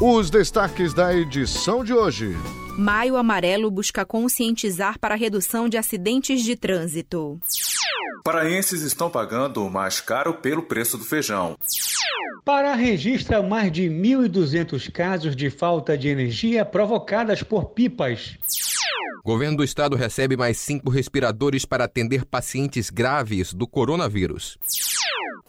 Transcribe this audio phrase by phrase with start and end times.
[0.01, 2.37] Os destaques da edição de hoje.
[2.77, 7.41] Maio Amarelo busca conscientizar para a redução de acidentes de trânsito.
[8.23, 11.57] Paraenses estão pagando mais caro pelo preço do feijão.
[12.45, 18.39] Pará registra mais de 1.200 casos de falta de energia provocadas por pipas.
[19.25, 24.57] Governo do estado recebe mais cinco respiradores para atender pacientes graves do coronavírus.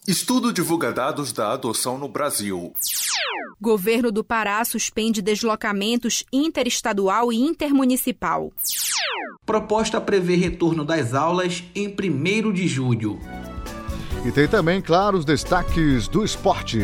[0.07, 2.73] Estudo divulga dados da adoção no Brasil.
[3.61, 8.51] Governo do Pará suspende deslocamentos interestadual e intermunicipal.
[9.45, 13.19] Proposta prevê retorno das aulas em 1 de julho.
[14.27, 16.81] E tem também, claro, os destaques do esporte.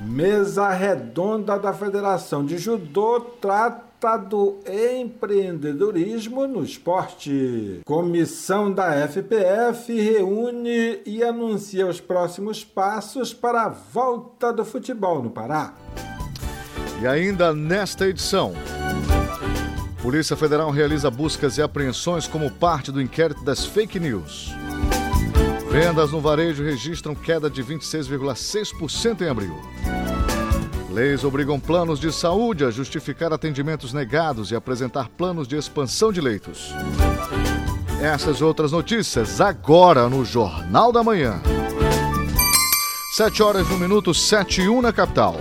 [0.00, 7.80] Mesa redonda da Federação de Judô trata do empreendedorismo no esporte.
[7.84, 15.30] Comissão da FPF reúne e anuncia os próximos passos para a volta do futebol no
[15.30, 15.72] Pará.
[17.00, 18.52] E ainda nesta edição.
[20.02, 24.52] Polícia Federal realiza buscas e apreensões como parte do inquérito das fake news.
[25.70, 29.56] Vendas no varejo registram queda de 26,6% em abril.
[30.90, 36.20] Leis obrigam planos de saúde a justificar atendimentos negados e apresentar planos de expansão de
[36.20, 36.74] leitos.
[38.02, 41.40] Essas e outras notícias agora no Jornal da Manhã.
[43.16, 45.36] 7 horas no minuto, 7 e 1 na capital.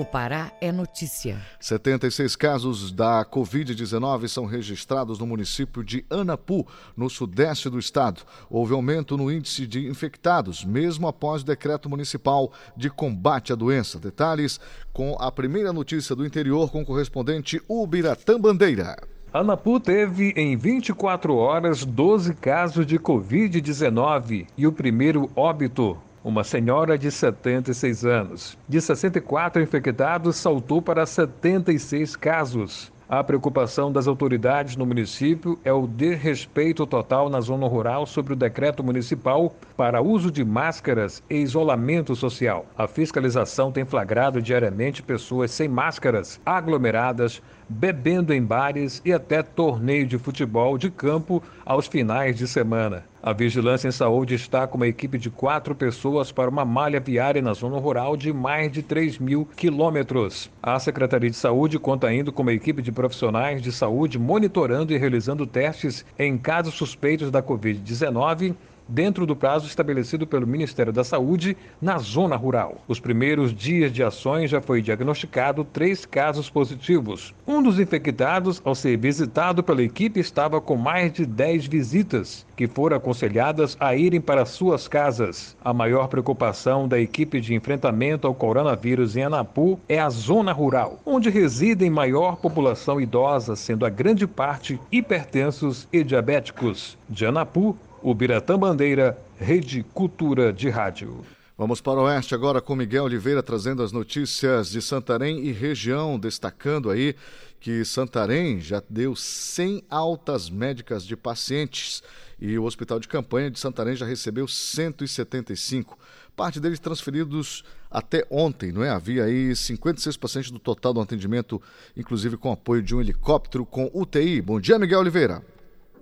[0.00, 1.36] O Pará é notícia.
[1.60, 6.66] 76 casos da Covid-19 são registrados no município de Anapu,
[6.96, 8.22] no sudeste do estado.
[8.48, 13.98] Houve aumento no índice de infectados, mesmo após o decreto municipal de combate à doença.
[13.98, 14.58] Detalhes
[14.90, 18.96] com a primeira notícia do interior com o correspondente Ubiratã Bandeira.
[19.34, 26.98] Anapu teve em 24 horas 12 casos de Covid-19 e o primeiro óbito uma senhora
[26.98, 28.58] de 76 anos.
[28.68, 32.92] De 64 infectados, saltou para 76 casos.
[33.12, 38.36] A preocupação das autoridades no município é o desrespeito total na zona rural sobre o
[38.36, 42.66] decreto municipal para uso de máscaras e isolamento social.
[42.78, 50.04] A fiscalização tem flagrado diariamente pessoas sem máscaras, aglomeradas, bebendo em bares e até torneio
[50.04, 53.04] de futebol de campo aos finais de semana.
[53.22, 57.42] A Vigilância em Saúde está com uma equipe de quatro pessoas para uma malha viária
[57.42, 60.50] na zona rural de mais de 3 mil quilômetros.
[60.62, 64.96] A Secretaria de Saúde conta ainda com uma equipe de profissionais de saúde monitorando e
[64.96, 68.54] realizando testes em casos suspeitos da Covid-19
[68.90, 72.82] dentro do prazo estabelecido pelo Ministério da Saúde na zona rural.
[72.88, 77.32] Os primeiros dias de ações já foi diagnosticado três casos positivos.
[77.46, 82.66] Um dos infectados, ao ser visitado pela equipe, estava com mais de 10 visitas, que
[82.66, 85.56] foram aconselhadas a irem para suas casas.
[85.64, 90.98] A maior preocupação da equipe de enfrentamento ao coronavírus em Anapu é a zona rural,
[91.06, 96.98] onde residem maior população idosa, sendo a grande parte hipertensos e diabéticos.
[97.08, 101.24] De Anapu, o Biratã Bandeira, Rede Cultura de Rádio.
[101.56, 106.18] Vamos para o oeste agora com Miguel Oliveira trazendo as notícias de Santarém e região,
[106.18, 107.14] destacando aí
[107.60, 112.02] que Santarém já deu 100 altas médicas de pacientes
[112.40, 115.98] e o Hospital de Campanha de Santarém já recebeu 175.
[116.34, 118.88] Parte deles transferidos até ontem, não é?
[118.88, 121.60] Havia aí 56 pacientes do total do atendimento,
[121.94, 124.40] inclusive com apoio de um helicóptero com UTI.
[124.40, 125.42] Bom dia, Miguel Oliveira.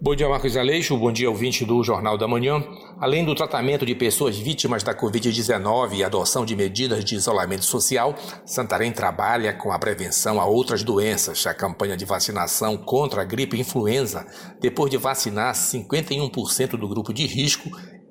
[0.00, 0.96] Bom dia, Marcos Aleixo.
[0.96, 2.62] Bom dia, ouvinte do Jornal da Manhã.
[3.00, 8.14] Além do tratamento de pessoas vítimas da Covid-19 e adoção de medidas de isolamento social,
[8.46, 11.44] Santarém trabalha com a prevenção a outras doenças.
[11.48, 14.24] A campanha de vacinação contra a gripe influenza,
[14.60, 17.68] depois de vacinar 51% do grupo de risco,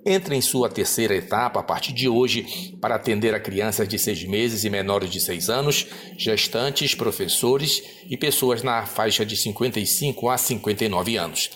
[0.08, 4.24] entra em sua terceira etapa a partir de hoje para atender a crianças de seis
[4.24, 5.86] meses e menores de seis anos,
[6.18, 11.50] gestantes, professores e pessoas na faixa de 55 a 59 anos.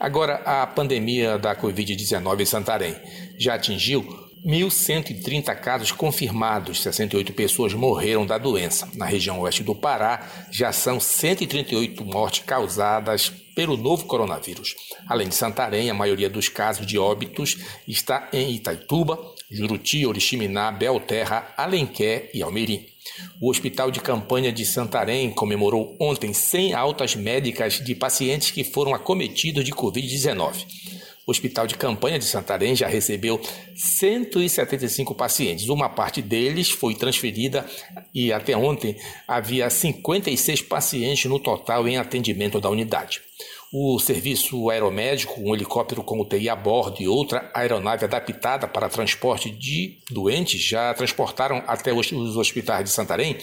[0.00, 2.96] Agora, a pandemia da Covid-19 em Santarém
[3.36, 8.88] já atingiu 1.130 casos confirmados, 68 pessoas morreram da doença.
[8.94, 14.76] Na região oeste do Pará, já são 138 mortes causadas pelo novo coronavírus.
[15.08, 17.56] Além de Santarém, a maioria dos casos de óbitos
[17.86, 19.18] está em Itaituba,
[19.50, 22.86] Juruti, Oriximiná, Belterra, Alenquer e Almerim.
[23.40, 28.94] O Hospital de Campanha de Santarém comemorou ontem 100 altas médicas de pacientes que foram
[28.94, 30.66] acometidos de Covid-19.
[31.28, 33.38] O Hospital de Campanha de Santarém já recebeu
[33.76, 35.68] 175 pacientes.
[35.68, 37.66] Uma parte deles foi transferida
[38.14, 38.96] e até ontem
[39.26, 43.20] havia 56 pacientes no total em atendimento da unidade.
[43.70, 49.50] O serviço aeromédico, um helicóptero com UTI a bordo e outra aeronave adaptada para transporte
[49.50, 53.36] de doentes já transportaram até os hospitais de Santarém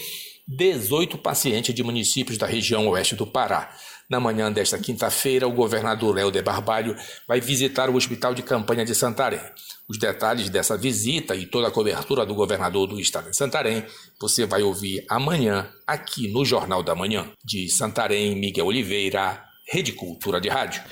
[0.48, 3.76] 18 pacientes de municípios da região oeste do Pará.
[4.08, 6.94] Na manhã desta quinta-feira, o governador Léo de Barbalho
[7.26, 9.40] vai visitar o Hospital de Campanha de Santarém.
[9.88, 13.84] Os detalhes dessa visita e toda a cobertura do governador do estado de Santarém
[14.20, 17.30] você vai ouvir amanhã aqui no Jornal da Manhã.
[17.44, 20.82] De Santarém, Miguel Oliveira, Rede Cultura de Rádio.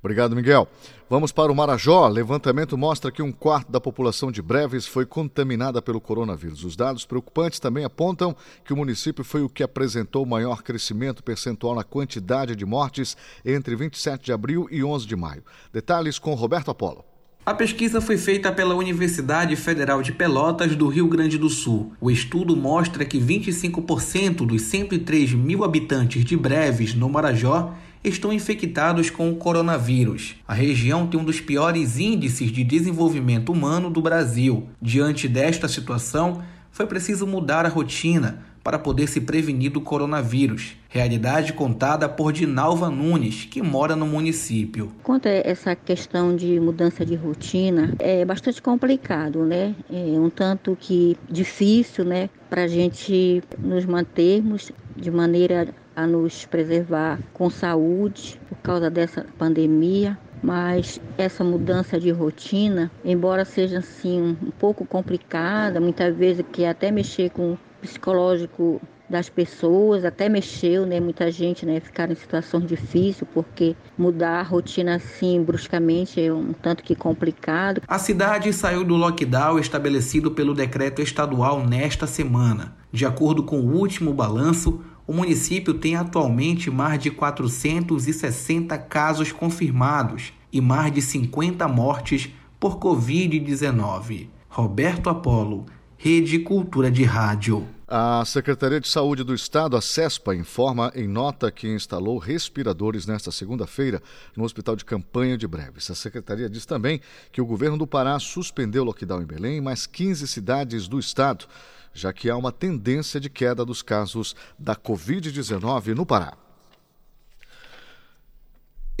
[0.00, 0.68] Obrigado, Miguel.
[1.10, 2.06] Vamos para o Marajó.
[2.06, 6.62] Levantamento mostra que um quarto da população de Breves foi contaminada pelo coronavírus.
[6.62, 8.32] Os dados preocupantes também apontam
[8.64, 13.74] que o município foi o que apresentou maior crescimento percentual na quantidade de mortes entre
[13.74, 15.42] 27 de abril e 11 de maio.
[15.72, 17.04] Detalhes com Roberto Apolo.
[17.44, 21.92] A pesquisa foi feita pela Universidade Federal de Pelotas do Rio Grande do Sul.
[22.00, 29.10] O estudo mostra que 25% dos 103 mil habitantes de Breves, no Marajó, estão infectados
[29.10, 30.36] com o coronavírus.
[30.48, 34.68] A região tem um dos piores índices de desenvolvimento humano do Brasil.
[34.80, 40.76] Diante desta situação, foi preciso mudar a rotina para poder se prevenir do coronavírus.
[40.88, 44.92] Realidade contada por Dinalva Nunes, que mora no município.
[45.02, 49.74] Quanto a essa questão de mudança de rotina, é bastante complicado, né?
[49.90, 52.28] É um tanto que difícil, né?
[52.48, 59.26] Para a gente nos mantermos de maneira a nos preservar com saúde por causa dessa
[59.38, 60.18] pandemia.
[60.42, 66.90] Mas essa mudança de rotina, embora seja assim um pouco complicada, muitas vezes que até
[66.90, 71.00] mexer com o psicológico das pessoas, até mexeu, né?
[71.00, 76.52] Muita gente, né, ficar em situação difícil porque mudar a rotina assim bruscamente é um
[76.52, 77.82] tanto que complicado.
[77.88, 82.76] A cidade saiu do lockdown estabelecido pelo decreto estadual nesta semana.
[82.92, 90.32] De acordo com o último balanço, o município tem atualmente mais de 460 casos confirmados
[90.52, 92.30] e mais de 50 mortes
[92.60, 94.28] por Covid-19.
[94.48, 95.66] Roberto Apolo,
[95.96, 97.66] Rede Cultura de Rádio.
[97.88, 103.32] A Secretaria de Saúde do Estado, a CESPA, informa em nota que instalou respiradores nesta
[103.32, 104.00] segunda-feira
[104.36, 105.90] no Hospital de Campanha de Breves.
[105.90, 107.00] A Secretaria diz também
[107.32, 111.00] que o governo do Pará suspendeu o lockdown em Belém e mais 15 cidades do
[111.00, 111.46] estado
[111.92, 116.36] já que há uma tendência de queda dos casos da Covid-19 no Pará.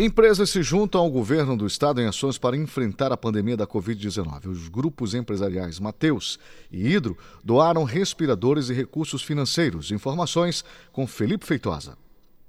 [0.02, 4.46] Empresas se juntam ao governo do estado em ações para enfrentar a pandemia da Covid-19.
[4.46, 6.38] Os grupos empresariais Mateus
[6.72, 9.90] e Hidro doaram respiradores e recursos financeiros.
[9.90, 11.98] Informações com Felipe Feitosa.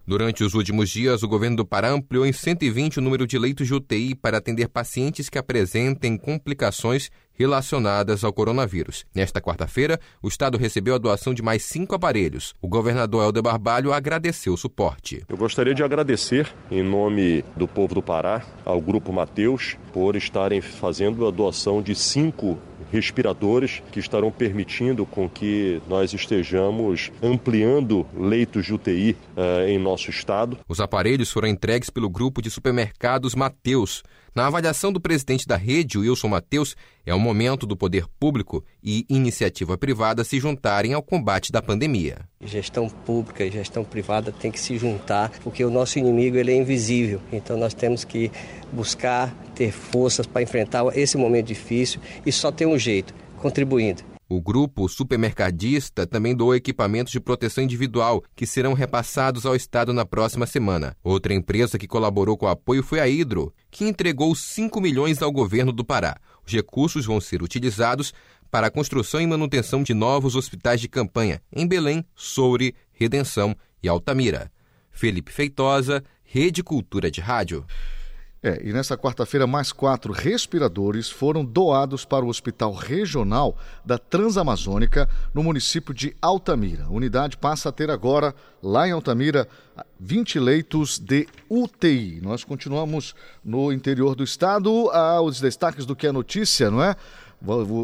[0.08, 3.68] Durante os últimos dias, o governo do Pará ampliou em 120 o número de leitos
[3.68, 9.06] de UTI para atender pacientes que apresentem complicações relacionadas ao coronavírus.
[9.14, 12.54] Nesta quarta-feira, o Estado recebeu a doação de mais cinco aparelhos.
[12.62, 15.24] O governador Helder Barbalho agradeceu o suporte.
[15.28, 20.62] Eu gostaria de agradecer, em nome do povo do Pará, ao Grupo Mateus, por estarem
[20.62, 22.58] fazendo a doação de cinco
[22.92, 29.80] respiradores que estarão permitindo com que nós estejamos ampliando leitos de UTI uh, eh, em
[29.80, 30.60] nosso estado.
[30.68, 34.04] Os aparelhos foram entregues pelo grupo de supermercados Mateus.
[34.34, 36.74] Na avaliação do presidente da rede, Wilson Mateus,
[37.06, 42.20] é o momento do poder público e iniciativa privada se juntarem ao combate da pandemia.
[42.40, 46.56] Gestão pública e gestão privada tem que se juntar, porque o nosso inimigo ele é
[46.56, 47.20] invisível.
[47.30, 48.32] Então nós temos que
[48.72, 54.11] buscar ter forças para enfrentar esse momento difícil e só tem um jeito, contribuindo.
[54.34, 60.06] O grupo supermercadista também doou equipamentos de proteção individual que serão repassados ao Estado na
[60.06, 60.96] próxima semana.
[61.04, 65.34] Outra empresa que colaborou com o apoio foi a Hidro, que entregou 5 milhões ao
[65.34, 66.16] governo do Pará.
[66.48, 68.14] Os recursos vão ser utilizados
[68.50, 73.90] para a construção e manutenção de novos hospitais de campanha em Belém, Soure, Redenção e
[73.90, 74.50] Altamira.
[74.92, 77.66] Felipe Feitosa, Rede Cultura de Rádio.
[78.44, 83.56] É, e nessa quarta-feira, mais quatro respiradores foram doados para o Hospital Regional
[83.86, 86.86] da Transamazônica, no município de Altamira.
[86.86, 88.34] A unidade passa a ter agora,
[88.64, 89.48] lá em Altamira,
[90.00, 92.20] 20 leitos de UTI.
[92.24, 93.14] Nós continuamos
[93.46, 94.90] no interior do estado.
[94.92, 96.96] Ah, os destaques do que é notícia, não é?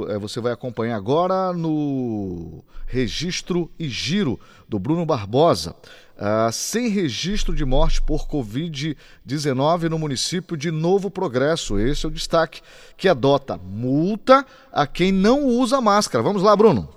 [0.09, 5.75] É, você vai acompanhar agora no registro e giro do Bruno Barbosa.
[6.15, 11.79] Uh, sem registro de morte por Covid-19 no município de Novo Progresso.
[11.79, 12.61] Esse é o destaque
[12.95, 16.23] que adota multa a quem não usa máscara.
[16.23, 16.89] Vamos lá, Bruno.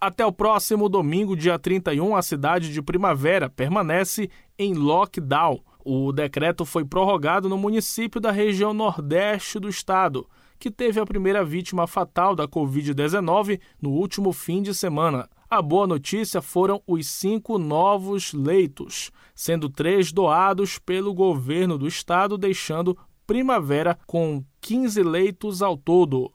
[0.00, 5.60] Até o próximo domingo, dia 31, a cidade de Primavera permanece em lockdown.
[5.84, 10.26] O decreto foi prorrogado no município da região nordeste do estado,
[10.58, 15.28] que teve a primeira vítima fatal da Covid-19 no último fim de semana.
[15.50, 22.38] A boa notícia foram os cinco novos leitos, sendo três doados pelo governo do estado,
[22.38, 26.30] deixando Primavera com 15 leitos ao todo.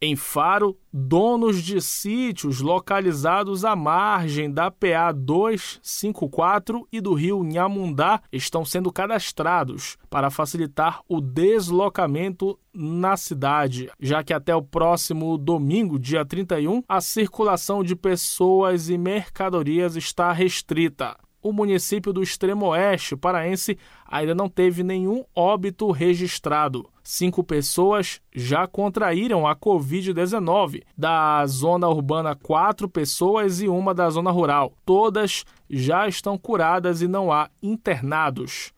[0.00, 8.20] Em Faro, donos de sítios localizados à margem da PA 254 e do rio Nhamundá
[8.30, 15.98] estão sendo cadastrados para facilitar o deslocamento na cidade, já que até o próximo domingo,
[15.98, 23.14] dia 31, a circulação de pessoas e mercadorias está restrita o município do extremo oeste
[23.14, 26.88] paraense ainda não teve nenhum óbito registrado.
[27.02, 30.82] Cinco pessoas já contraíram a Covid-19.
[30.96, 34.72] Da zona urbana, quatro pessoas e uma da zona rural.
[34.86, 38.72] Todas já estão curadas e não há internados.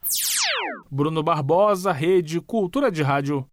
[0.91, 3.47] Bruno Barbosa, Rede Cultura de Rádio.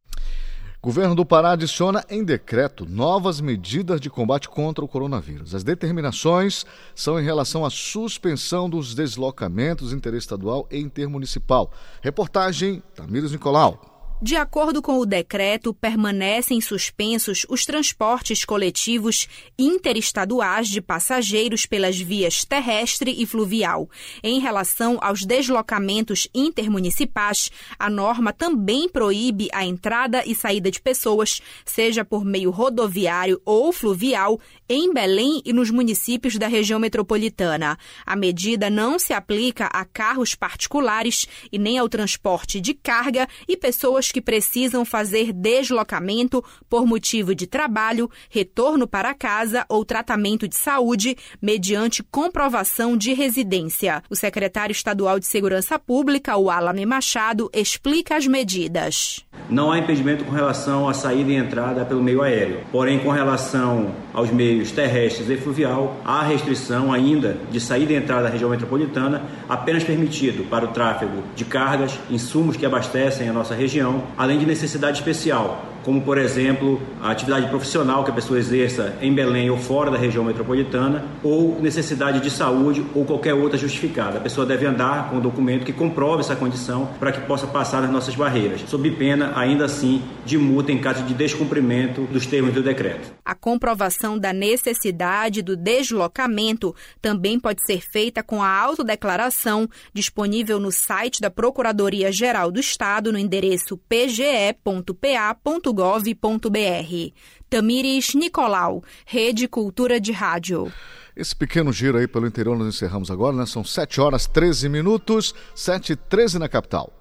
[0.84, 5.56] Governo do Pará adiciona em decreto novas medidas de combate contra o coronavírus.
[5.56, 11.72] As determinações são em relação à suspensão dos deslocamentos interestadual e intermunicipal.
[12.02, 13.93] Reportagem Tamires Nicolau.
[14.24, 19.28] De acordo com o decreto, permanecem suspensos os transportes coletivos
[19.60, 23.90] interestaduais de passageiros pelas vias terrestre e fluvial.
[24.24, 31.42] Em relação aos deslocamentos intermunicipais, a norma também proíbe a entrada e saída de pessoas,
[31.66, 34.40] seja por meio rodoviário ou fluvial,
[34.70, 37.78] em Belém e nos municípios da região metropolitana.
[38.06, 43.58] A medida não se aplica a carros particulares e nem ao transporte de carga e
[43.58, 50.56] pessoas que precisam fazer deslocamento por motivo de trabalho, retorno para casa ou tratamento de
[50.56, 54.04] saúde, mediante comprovação de residência.
[54.10, 56.46] O secretário estadual de Segurança Pública, o
[56.86, 59.23] Machado, explica as medidas.
[59.50, 62.62] Não há impedimento com relação à saída e entrada pelo meio aéreo.
[62.72, 68.24] Porém, com relação aos meios terrestres e fluvial, há restrição ainda de saída e entrada
[68.24, 73.54] da região metropolitana, apenas permitido para o tráfego de cargas, insumos que abastecem a nossa
[73.54, 78.96] região além de necessidade especial, como por exemplo a atividade profissional que a pessoa exerça
[79.02, 84.18] em Belém ou fora da região metropolitana, ou necessidade de saúde ou qualquer outra justificada.
[84.18, 87.82] A pessoa deve andar com um documento que comprove essa condição para que possa passar
[87.82, 92.54] nas nossas barreiras, sob pena, ainda assim, de multa em caso de descumprimento dos termos
[92.54, 93.12] do decreto.
[93.26, 100.72] A comprovação da necessidade do deslocamento também pode ser feita com a autodeclaração disponível no
[100.72, 107.14] site da Procuradoria-Geral do Estado no endereço pge.pa.gov www.cultura.gov.br.
[107.50, 110.72] Tamires Nicolau, Rede Cultura de Rádio.
[111.16, 113.46] Esse pequeno giro aí pelo interior nós encerramos agora, né?
[113.46, 116.92] São 7 horas 13 minutos, 7 e 13 na capital.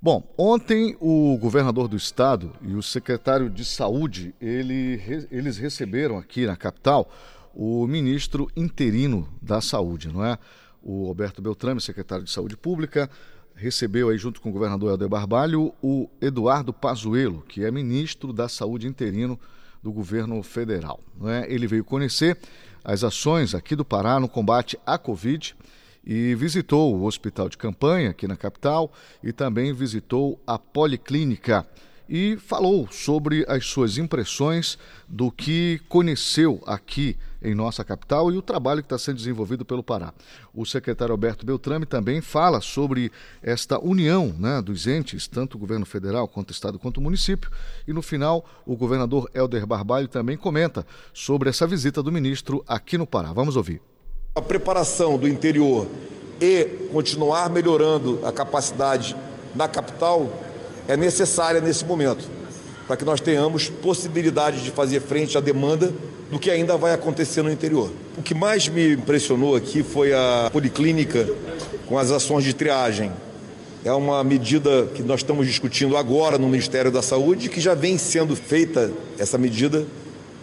[0.00, 6.46] Bom, ontem o governador do estado e o secretário de saúde, ele, eles receberam aqui
[6.46, 7.10] na capital
[7.54, 10.38] o ministro interino da saúde, não é?
[10.82, 13.10] O Roberto Beltrame, secretário de saúde pública,
[13.56, 18.48] recebeu aí junto com o governador Helder Barbalho o Eduardo Pazuello, que é ministro da
[18.48, 19.40] Saúde interino
[19.82, 21.00] do governo federal.
[21.24, 21.52] É?
[21.52, 22.38] Ele veio conhecer
[22.84, 25.56] as ações aqui do Pará no combate à Covid
[26.04, 31.66] e visitou o hospital de campanha aqui na capital e também visitou a policlínica
[32.08, 38.42] e falou sobre as suas impressões do que conheceu aqui em nossa capital e o
[38.42, 40.12] trabalho que está sendo desenvolvido pelo Pará.
[40.54, 45.86] O secretário Alberto Beltrame também fala sobre esta união né, dos entes, tanto o governo
[45.86, 47.50] federal quanto o estado quanto o município.
[47.86, 52.98] E no final, o governador Helder Barbalho também comenta sobre essa visita do ministro aqui
[52.98, 53.32] no Pará.
[53.32, 53.80] Vamos ouvir.
[54.34, 55.86] A preparação do interior
[56.40, 59.16] e continuar melhorando a capacidade
[59.54, 60.30] na capital
[60.88, 62.28] é necessária nesse momento.
[62.86, 65.92] para que nós tenhamos possibilidade de fazer frente à demanda
[66.30, 67.90] do que ainda vai acontecer no interior.
[68.16, 71.28] O que mais me impressionou aqui foi a policlínica
[71.86, 73.10] com as ações de triagem.
[73.84, 77.98] É uma medida que nós estamos discutindo agora no Ministério da Saúde, que já vem
[77.98, 79.84] sendo feita essa medida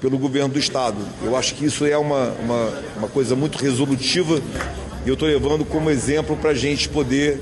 [0.02, 0.98] pelo governo do Estado.
[1.24, 4.42] Eu acho que isso é uma, uma, uma coisa muito resolutiva
[5.06, 7.40] e eu estou levando como exemplo para a gente poder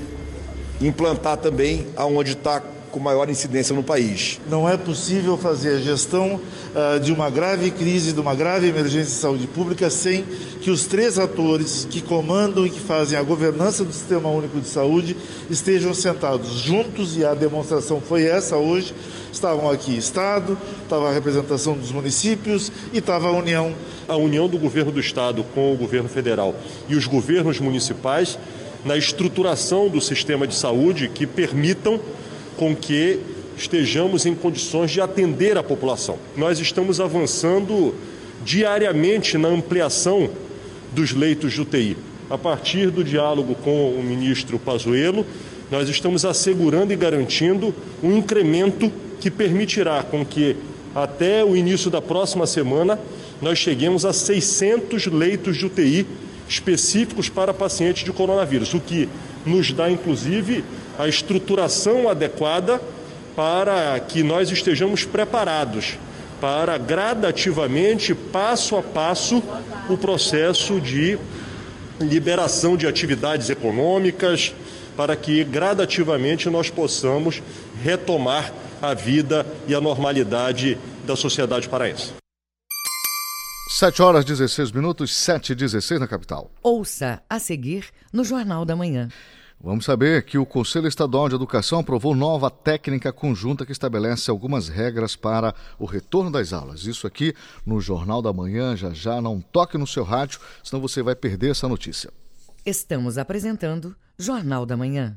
[0.80, 4.38] implantar também aonde está com maior incidência no país.
[4.48, 9.06] Não é possível fazer a gestão uh, de uma grave crise, de uma grave emergência
[9.06, 10.24] de saúde pública, sem
[10.60, 14.68] que os três atores que comandam e que fazem a governança do Sistema Único de
[14.68, 15.16] Saúde
[15.50, 18.94] estejam sentados juntos, e a demonstração foi essa hoje.
[19.32, 23.72] Estavam aqui Estado, estava a representação dos municípios e estava a União.
[24.06, 26.54] A união do governo do Estado com o governo federal
[26.86, 28.38] e os governos municipais
[28.84, 31.98] na estruturação do sistema de saúde que permitam
[32.56, 33.20] com que
[33.56, 36.18] estejamos em condições de atender a população.
[36.36, 37.94] Nós estamos avançando
[38.44, 40.30] diariamente na ampliação
[40.92, 41.96] dos leitos de UTI.
[42.28, 45.24] A partir do diálogo com o ministro Pazuello,
[45.70, 48.90] nós estamos assegurando e garantindo um incremento
[49.20, 50.56] que permitirá com que
[50.94, 52.98] até o início da próxima semana
[53.40, 56.06] nós cheguemos a 600 leitos de UTI
[56.48, 59.08] específicos para pacientes de coronavírus, o que
[59.46, 60.62] nos dá inclusive
[60.98, 62.80] a estruturação adequada
[63.34, 65.98] para que nós estejamos preparados
[66.40, 69.40] para gradativamente, passo a passo,
[69.88, 71.16] o processo de
[72.00, 74.52] liberação de atividades econômicas,
[74.96, 77.40] para que gradativamente nós possamos
[77.82, 82.12] retomar a vida e a normalidade da sociedade paraense.
[83.70, 86.50] 7 horas 16 minutos, 7 e 16 na capital.
[86.62, 89.08] Ouça a seguir no Jornal da Manhã.
[89.64, 94.68] Vamos saber que o Conselho Estadual de Educação aprovou nova técnica conjunta que estabelece algumas
[94.68, 96.84] regras para o retorno das aulas.
[96.84, 97.32] Isso aqui
[97.64, 101.52] no Jornal da Manhã, já já não toque no seu rádio, senão você vai perder
[101.52, 102.10] essa notícia.
[102.66, 105.16] Estamos apresentando Jornal da Manhã.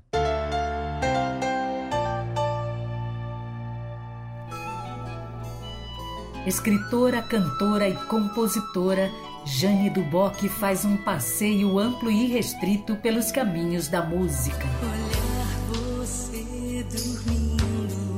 [6.45, 9.09] Escritora, cantora e compositora
[9.45, 14.65] Jane Duboc faz um passeio amplo e restrito pelos caminhos da música.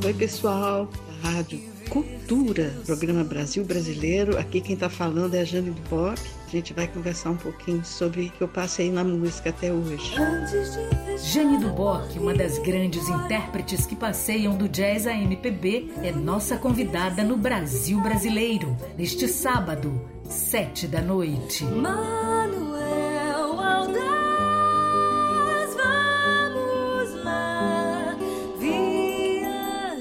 [0.05, 0.89] Oi, pessoal,
[1.21, 1.59] Rádio
[1.89, 4.37] Cultura, programa Brasil Brasileiro.
[4.37, 6.17] Aqui quem está falando é a Jane Duboc.
[6.47, 10.13] A gente vai conversar um pouquinho sobre o que eu passei na música até hoje.
[11.17, 17.21] Jane Duboc, uma das grandes intérpretes que passeiam do jazz a MPB, é nossa convidada
[17.21, 21.63] no Brasil Brasileiro, neste sábado, sete da noite.
[21.63, 24.05] Manuel Aldaz,
[25.75, 28.15] vamos lá
[28.59, 29.97] viajar.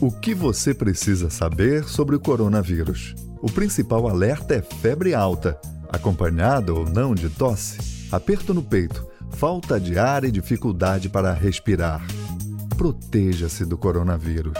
[0.00, 3.14] O que você precisa saber sobre o coronavírus?
[3.40, 9.78] O principal alerta é febre alta, acompanhada ou não de tosse, aperto no peito, falta
[9.78, 12.04] de ar e dificuldade para respirar.
[12.76, 14.58] Proteja-se do coronavírus.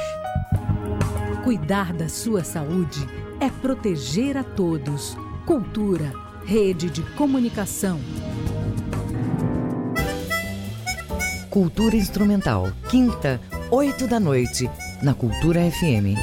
[1.44, 3.06] Cuidar da sua saúde
[3.38, 5.14] é proteger a todos.
[5.44, 6.10] Cultura,
[6.46, 8.00] rede de comunicação.
[11.50, 13.38] Cultura Instrumental, quinta,
[13.70, 14.70] oito da noite,
[15.02, 16.16] na Cultura FM.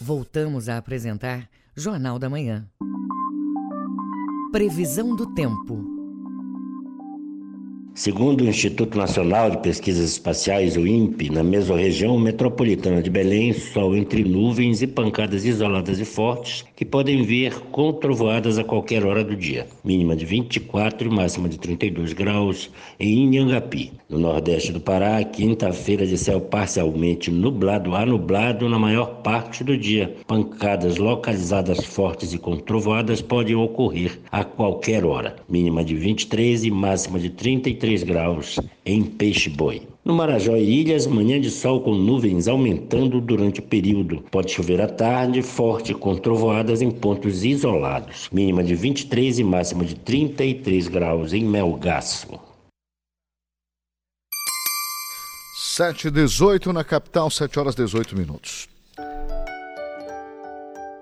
[0.00, 2.64] Voltamos a apresentar Jornal da Manhã.
[4.52, 5.85] Previsão do tempo.
[7.96, 13.96] Segundo o Instituto Nacional de Pesquisas Espaciais, o INPE, na mesorregião metropolitana de Belém, sol
[13.96, 19.24] entre nuvens e pancadas isoladas e fortes que podem vir com trovoadas a qualquer hora
[19.24, 19.66] do dia.
[19.82, 23.92] Mínima de 24 e máxima de 32 graus em Inhangapi.
[24.10, 29.74] No nordeste do Pará, quinta-feira de céu parcialmente nublado a nublado na maior parte do
[29.74, 30.14] dia.
[30.26, 35.36] Pancadas localizadas fortes e com trovoadas podem ocorrer a qualquer hora.
[35.48, 39.82] Mínima de 23 e máxima de 33 graus em Peixe-Boi.
[40.04, 44.22] No Marajó e Ilhas, manhã de sol com nuvens aumentando durante o período.
[44.30, 48.28] Pode chover à tarde, forte com trovoadas em pontos isolados.
[48.32, 52.38] Mínima de 23 e máxima de 33 graus em Melgaço.
[55.56, 58.68] 7 e 18 na capital, 7 horas 18 minutos.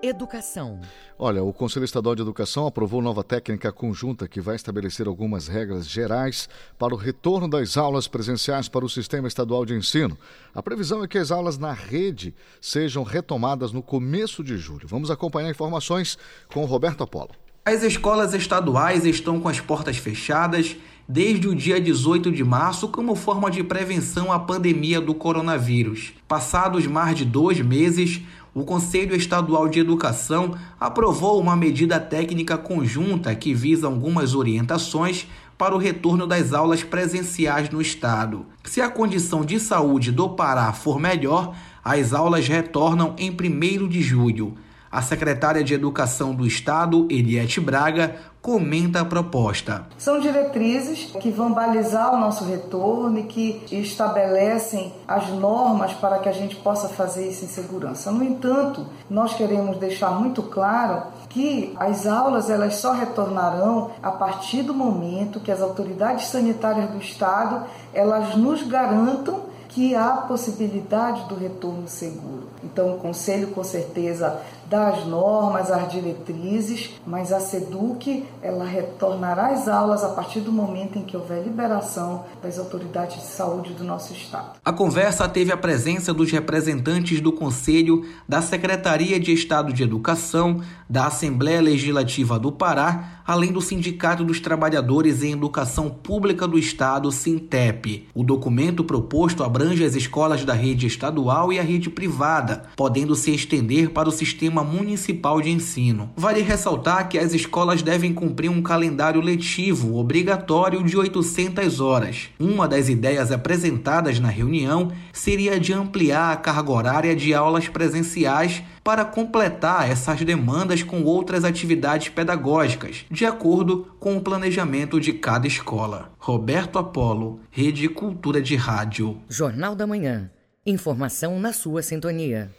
[0.05, 0.79] Educação.
[1.17, 5.87] Olha, o Conselho Estadual de Educação aprovou nova técnica conjunta que vai estabelecer algumas regras
[5.87, 10.17] gerais para o retorno das aulas presenciais para o Sistema Estadual de Ensino.
[10.53, 14.87] A previsão é que as aulas na rede sejam retomadas no começo de julho.
[14.87, 16.17] Vamos acompanhar informações
[16.53, 17.31] com o Roberto Apolo.
[17.67, 20.75] As escolas estaduais estão com as portas fechadas
[21.07, 26.13] desde o dia 18 de março como forma de prevenção à pandemia do coronavírus.
[26.27, 28.21] Passados mais de dois meses,
[28.55, 35.75] o Conselho Estadual de Educação aprovou uma medida técnica conjunta que visa algumas orientações para
[35.75, 38.45] o retorno das aulas presenciais no estado.
[38.63, 44.01] Se a condição de saúde do Pará for melhor, as aulas retornam em 1 de
[44.01, 44.55] julho.
[44.89, 49.87] A secretária de Educação do Estado, Eliette Braga, comenta a proposta.
[49.97, 56.29] São diretrizes que vão balizar o nosso retorno e que estabelecem as normas para que
[56.29, 58.11] a gente possa fazer isso em segurança.
[58.11, 64.61] No entanto, nós queremos deixar muito claro que as aulas elas só retornarão a partir
[64.61, 71.35] do momento que as autoridades sanitárias do estado elas nos garantam que há possibilidade do
[71.35, 72.47] retorno seguro.
[72.63, 79.47] Então, o Conselho, com certeza, dá as normas, as diretrizes, mas a SEDUC ela retornará
[79.47, 83.83] às aulas a partir do momento em que houver liberação das autoridades de saúde do
[83.83, 84.51] nosso estado.
[84.63, 90.61] A conversa teve a presença dos representantes do Conselho, da Secretaria de Estado de Educação,
[90.89, 97.11] da Assembleia Legislativa do Pará, além do Sindicato dos Trabalhadores em Educação Pública do Estado,
[97.11, 98.07] Sintep.
[98.13, 103.33] O documento proposto abrange as escolas da rede estadual e a rede privada, podendo se
[103.33, 106.11] estender para o sistema municipal de ensino.
[106.15, 112.29] Vale ressaltar que as escolas devem cumprir um calendário letivo obrigatório de 800 horas.
[112.39, 118.63] Uma das ideias apresentadas na reunião seria de ampliar a carga horária de aulas presenciais
[118.83, 125.47] para completar essas demandas com outras atividades pedagógicas, de acordo com o planejamento de cada
[125.47, 126.11] escola.
[126.19, 129.17] Roberto Apolo, Rede Cultura de Rádio.
[129.27, 130.29] Jornal da Manhã.
[130.65, 132.51] Informação na sua sintonia.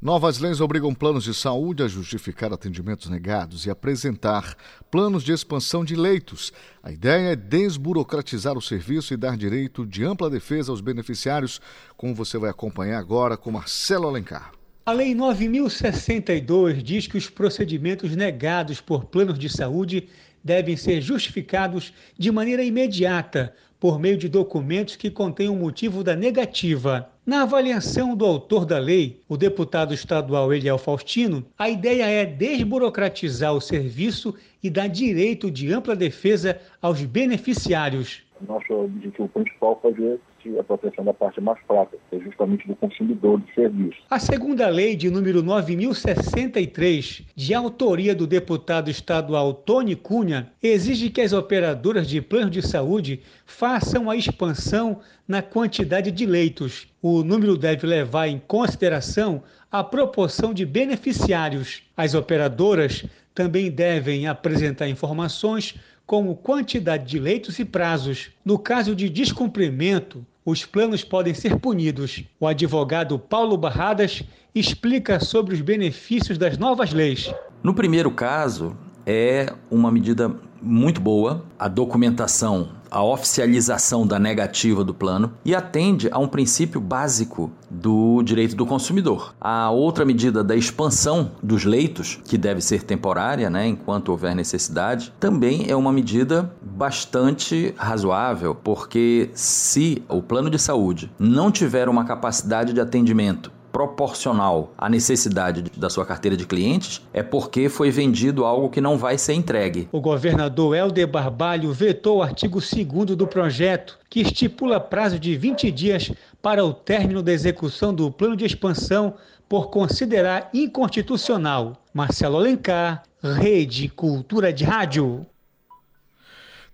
[0.00, 4.54] Novas leis obrigam planos de saúde a justificar atendimentos negados e apresentar
[4.92, 6.52] planos de expansão de leitos.
[6.80, 11.60] A ideia é desburocratizar o serviço e dar direito de ampla defesa aos beneficiários,
[11.96, 14.52] como você vai acompanhar agora com Marcelo Alencar.
[14.86, 20.08] A Lei 9062 diz que os procedimentos negados por planos de saúde
[20.44, 26.14] devem ser justificados de maneira imediata por meio de documentos que contenham o motivo da
[26.14, 27.10] negativa.
[27.28, 33.52] Na avaliação do autor da lei, o deputado estadual Eliel Faustino, a ideia é desburocratizar
[33.52, 38.22] o serviço e dar direito de ampla defesa aos beneficiários.
[38.40, 40.20] Nosso objetivo principal é fazer
[40.58, 43.98] a proteção da parte mais fraca, que é justamente do consumidor de serviço.
[44.08, 51.20] A segunda lei de número 9063, de autoria do deputado estadual Tony Cunha, exige que
[51.20, 56.86] as operadoras de planos de saúde façam a expansão na quantidade de leitos.
[57.02, 61.82] O número deve levar em consideração a proporção de beneficiários.
[61.96, 65.74] As operadoras também devem apresentar informações
[66.08, 68.30] como quantidade de leitos e prazos.
[68.42, 72.24] No caso de descumprimento, os planos podem ser punidos.
[72.40, 74.22] O advogado Paulo Barradas
[74.54, 77.30] explica sobre os benefícios das novas leis.
[77.62, 84.94] No primeiro caso, é uma medida muito boa, a documentação, a oficialização da negativa do
[84.94, 89.34] plano e atende a um princípio básico do direito do consumidor.
[89.40, 95.12] A outra medida da expansão dos leitos, que deve ser temporária, né, enquanto houver necessidade,
[95.20, 102.04] também é uma medida bastante razoável, porque se o plano de saúde não tiver uma
[102.04, 108.44] capacidade de atendimento proporcional à necessidade da sua carteira de clientes, é porque foi vendido
[108.44, 109.88] algo que não vai ser entregue.
[109.92, 115.70] O governador Helder Barbalho vetou o artigo 2 do projeto, que estipula prazo de 20
[115.70, 119.14] dias para o término da execução do plano de expansão
[119.48, 121.82] por considerar inconstitucional.
[121.92, 125.26] Marcelo Alencar, Rede Cultura de Rádio.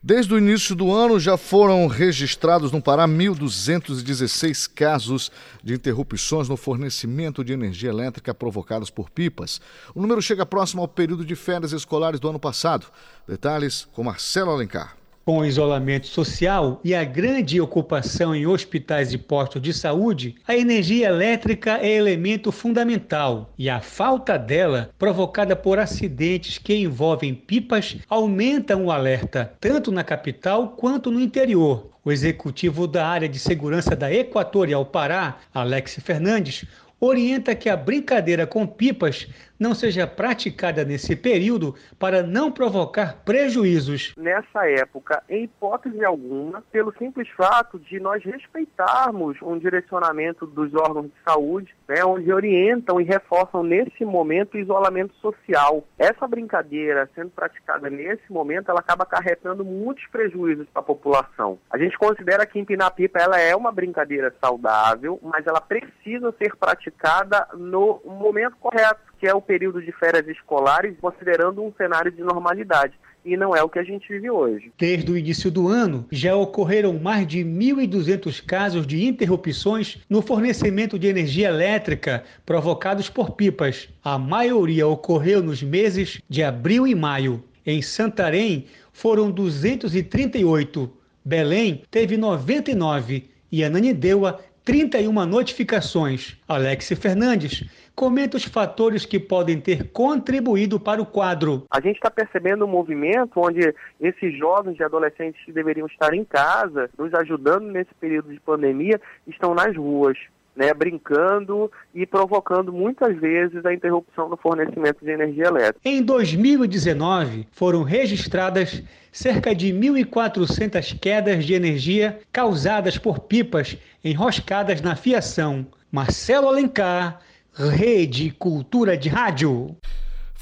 [0.07, 6.59] Desde o início do ano já foram registrados no Pará 1.216 casos de interrupções no
[6.59, 9.63] fornecimento de energia elétrica provocadas por pipas.
[9.95, 12.87] O número chega próximo ao período de férias escolares do ano passado.
[13.27, 14.95] Detalhes com Marcelo Alencar.
[15.25, 20.55] Com o isolamento social e a grande ocupação em hospitais e postos de saúde, a
[20.55, 27.97] energia elétrica é elemento fundamental e a falta dela, provocada por acidentes que envolvem pipas,
[28.07, 31.89] aumentam o alerta, tanto na capital quanto no interior.
[32.05, 36.67] O executivo da área de segurança da Equatorial Pará, Alex Fernandes,
[37.01, 39.27] orienta que a brincadeira com pipas
[39.59, 44.15] não seja praticada nesse período para não provocar prejuízos.
[44.17, 51.07] Nessa época, em hipótese alguma, pelo simples fato de nós respeitarmos um direcionamento dos órgãos
[51.07, 55.85] de saúde, né, onde orientam e reforçam nesse momento o isolamento social.
[55.99, 61.59] Essa brincadeira sendo praticada nesse momento, ela acaba acarretando muitos prejuízos para a população.
[61.71, 66.57] A gente considera que empinar pipa ela é uma brincadeira saudável, mas ela precisa ser
[66.57, 72.23] praticada no momento correto, que é o período de férias escolares, considerando um cenário de
[72.23, 72.93] normalidade
[73.25, 74.71] e não é o que a gente vive hoje.
[74.77, 80.99] Desde o início do ano, já ocorreram mais de 1.200 casos de interrupções no fornecimento
[80.99, 83.89] de energia elétrica provocados por pipas.
[84.05, 87.43] A maioria ocorreu nos meses de abril e maio.
[87.65, 90.93] Em Santarém, foram 238.
[91.25, 96.37] Belém teve 99 e Ananindeua 31 notificações.
[96.49, 101.67] Alex Fernandes comenta os fatores que podem ter contribuído para o quadro.
[101.71, 106.25] A gente está percebendo um movimento onde esses jovens e adolescentes que deveriam estar em
[106.25, 110.17] casa, nos ajudando nesse período de pandemia, estão nas ruas.
[110.57, 115.81] Né, brincando e provocando muitas vezes a interrupção no fornecimento de energia elétrica.
[115.85, 124.95] Em 2019, foram registradas cerca de 1.400 quedas de energia causadas por pipas enroscadas na
[124.95, 125.67] fiação.
[125.91, 127.21] Marcelo Alencar,
[127.53, 129.77] Rede Cultura de Rádio.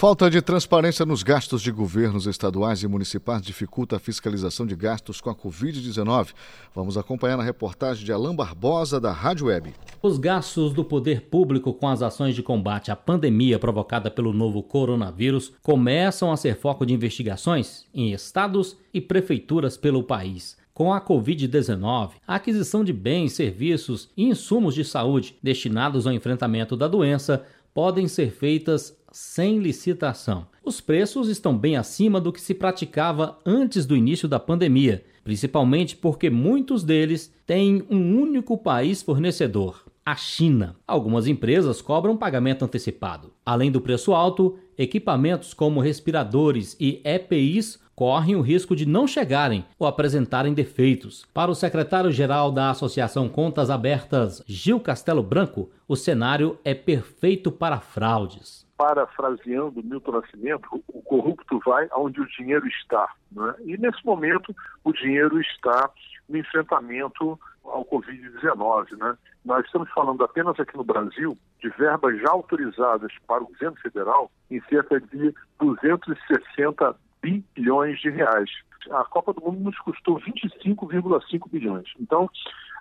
[0.02, 5.20] Falta de transparência nos gastos de governos estaduais e municipais dificulta a fiscalização de gastos
[5.20, 6.30] com a Covid-19.
[6.74, 9.72] Vamos acompanhar na reportagem de Alain Barbosa, da Rádio Web.
[10.02, 14.60] Os gastos do poder público com as ações de combate à pandemia provocada pelo novo
[14.60, 20.56] coronavírus começam a ser foco de investigações em estados e prefeituras pelo país.
[20.74, 26.76] Com a Covid-19, a aquisição de bens, serviços e insumos de saúde destinados ao enfrentamento
[26.76, 30.46] da doença podem ser feitas sem licitação.
[30.64, 35.96] Os preços estão bem acima do que se praticava antes do início da pandemia, principalmente
[35.96, 40.74] porque muitos deles têm um único país fornecedor, a China.
[40.86, 43.32] Algumas empresas cobram pagamento antecipado.
[43.44, 49.64] Além do preço alto, equipamentos como respiradores e EPIs correm o risco de não chegarem
[49.78, 51.24] ou apresentarem defeitos.
[51.32, 57.80] Para o secretário-geral da Associação Contas Abertas, Gil Castelo Branco, o cenário é perfeito para
[57.80, 58.66] fraudes.
[58.82, 63.08] Parafraseando Milton Nascimento, o corrupto vai aonde o dinheiro está.
[63.30, 63.54] Né?
[63.64, 65.88] E nesse momento, o dinheiro está
[66.28, 68.98] no enfrentamento ao Covid-19.
[68.98, 69.16] Né?
[69.44, 74.32] Nós estamos falando apenas aqui no Brasil de verbas já autorizadas para o governo federal
[74.50, 78.50] em cerca de 260 bilhões de reais.
[78.90, 81.86] A Copa do Mundo nos custou 25,5 bilhões.
[82.00, 82.28] Então,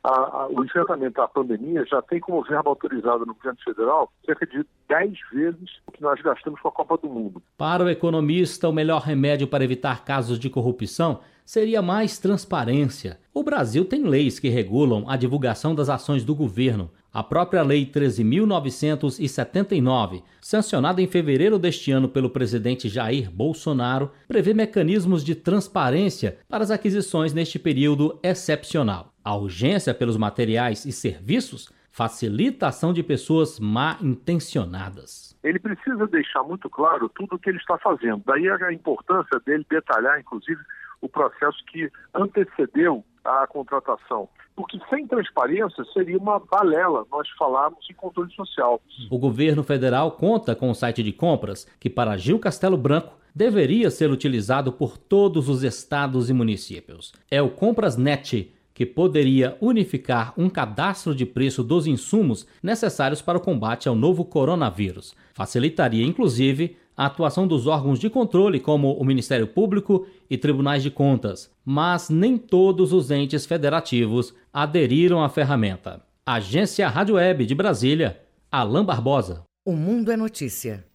[0.04, 4.46] a, a, o enfrentamento à pandemia já tem como verba autorizada no governo federal cerca
[4.48, 7.42] de 10 vezes o que nós gastamos com a Copa do Mundo.
[7.58, 13.20] Para o economista, o melhor remédio para evitar casos de corrupção seria mais transparência.
[13.34, 16.90] O Brasil tem leis que regulam a divulgação das ações do governo.
[17.14, 25.22] A própria Lei 13.979, sancionada em fevereiro deste ano pelo presidente Jair Bolsonaro, prevê mecanismos
[25.22, 29.12] de transparência para as aquisições neste período excepcional.
[29.22, 35.38] A urgência pelos materiais e serviços facilita a ação de pessoas mal intencionadas.
[35.44, 38.24] Ele precisa deixar muito claro tudo o que ele está fazendo.
[38.26, 40.62] Daí a importância dele detalhar, inclusive,
[41.02, 44.30] o processo que antecedeu a contratação.
[44.56, 48.82] Porque sem transparência seria uma balela nós falarmos em controle social.
[49.10, 53.90] O governo federal conta com o site de compras, que para Gil Castelo Branco deveria
[53.90, 57.14] ser utilizado por todos os estados e municípios.
[57.30, 63.42] É o Comprasnet, que poderia unificar um cadastro de preço dos insumos necessários para o
[63.42, 65.14] combate ao novo coronavírus.
[65.34, 70.92] Facilitaria, inclusive, a atuação dos órgãos de controle, como o Ministério Público e tribunais de
[70.92, 76.02] contas, mas nem todos os entes federativos aderiram à ferramenta.
[76.26, 78.20] Agência Rádio Web de Brasília,
[78.52, 79.44] Alain Barbosa.
[79.66, 80.86] O Mundo é Notícia.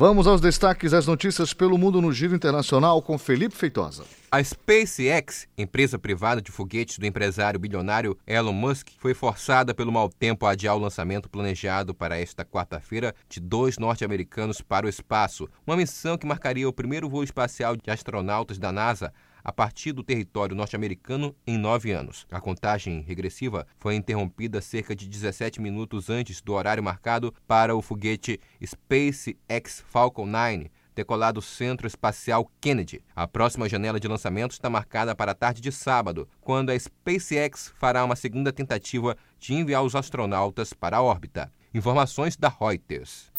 [0.00, 4.04] Vamos aos destaques das notícias pelo mundo no Giro Internacional com Felipe Feitosa.
[4.30, 10.08] A SpaceX, empresa privada de foguetes do empresário bilionário Elon Musk, foi forçada pelo mau
[10.08, 15.48] tempo a adiar o lançamento planejado para esta quarta-feira de dois norte-americanos para o espaço,
[15.66, 19.12] uma missão que marcaria o primeiro voo espacial de astronautas da NASA
[19.48, 22.26] a partir do território norte-americano em nove anos.
[22.30, 27.80] A contagem regressiva foi interrompida cerca de 17 minutos antes do horário marcado para o
[27.80, 33.02] foguete SpaceX Falcon 9 decolar do Centro Espacial Kennedy.
[33.16, 37.72] A próxima janela de lançamento está marcada para a tarde de sábado, quando a SpaceX
[37.78, 41.50] fará uma segunda tentativa de enviar os astronautas para a órbita.
[41.72, 43.32] Informações da Reuters.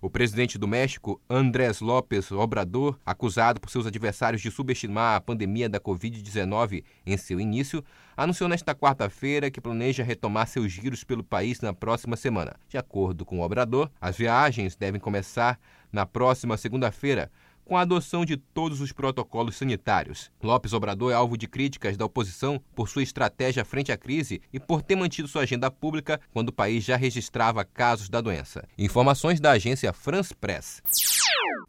[0.00, 5.68] O presidente do México, Andrés López Obrador, acusado por seus adversários de subestimar a pandemia
[5.68, 7.84] da Covid-19 em seu início,
[8.16, 12.56] anunciou nesta quarta-feira que planeja retomar seus giros pelo país na próxima semana.
[12.68, 15.58] De acordo com o Obrador, as viagens devem começar
[15.92, 17.30] na próxima segunda-feira,
[17.72, 20.30] com a adoção de todos os protocolos sanitários.
[20.42, 24.60] Lopes Obrador é alvo de críticas da oposição por sua estratégia frente à crise e
[24.60, 28.68] por ter mantido sua agenda pública quando o país já registrava casos da doença.
[28.76, 30.82] Informações da agência France Press.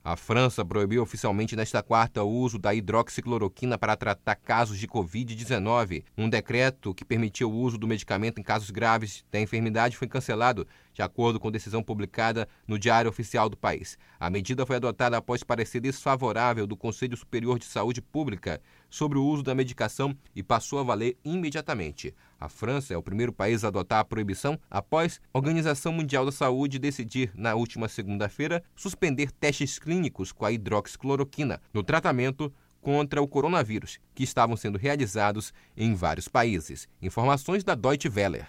[0.03, 6.03] A França proibiu oficialmente nesta quarta o uso da hidroxicloroquina para tratar casos de Covid-19.
[6.17, 10.67] Um decreto que permitia o uso do medicamento em casos graves da enfermidade foi cancelado,
[10.93, 13.97] de acordo com decisão publicada no Diário Oficial do país.
[14.19, 19.25] A medida foi adotada após parecer desfavorável do Conselho Superior de Saúde Pública sobre o
[19.25, 22.13] uso da medicação e passou a valer imediatamente.
[22.39, 26.31] A França é o primeiro país a adotar a proibição após a Organização Mundial da
[26.31, 32.53] Saúde decidir, na última segunda-feira, suspender testes clínicos com a hidroxicloroquina no tratamento
[32.83, 36.87] contra o coronavírus, que estavam sendo realizados em vários países.
[37.01, 38.45] Informações da Deutsche Welle.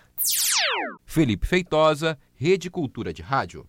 [1.06, 3.66] Felipe Feitosa, Rede Cultura de Rádio.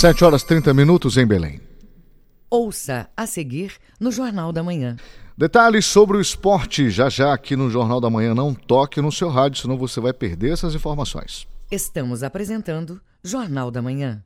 [0.00, 1.60] 7 horas 30 minutos em Belém.
[2.50, 4.96] Ouça a seguir no Jornal da Manhã.
[5.36, 8.34] Detalhes sobre o esporte já já aqui no Jornal da Manhã.
[8.34, 11.46] Não toque no seu rádio, senão você vai perder essas informações.
[11.70, 14.24] Estamos apresentando Jornal da Manhã.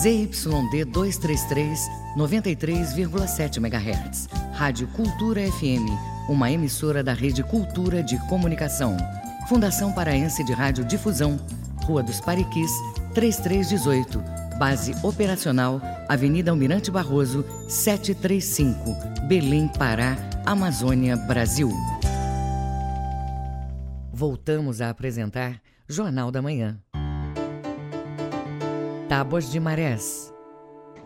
[0.00, 1.80] ZYD 233,
[2.16, 4.26] 93,7 MHz.
[4.54, 5.84] Rádio Cultura FM,
[6.30, 8.96] uma emissora da Rede Cultura de Comunicação.
[9.52, 11.38] Fundação Paraense de Rádio Difusão,
[11.84, 12.70] Rua dos Pariquis,
[13.12, 14.18] 3318.
[14.58, 21.70] Base operacional, Avenida Almirante Barroso, 735, Belém, Pará, Amazônia, Brasil.
[24.10, 26.80] Voltamos a apresentar Jornal da Manhã.
[29.06, 30.32] Tábuas de Marés.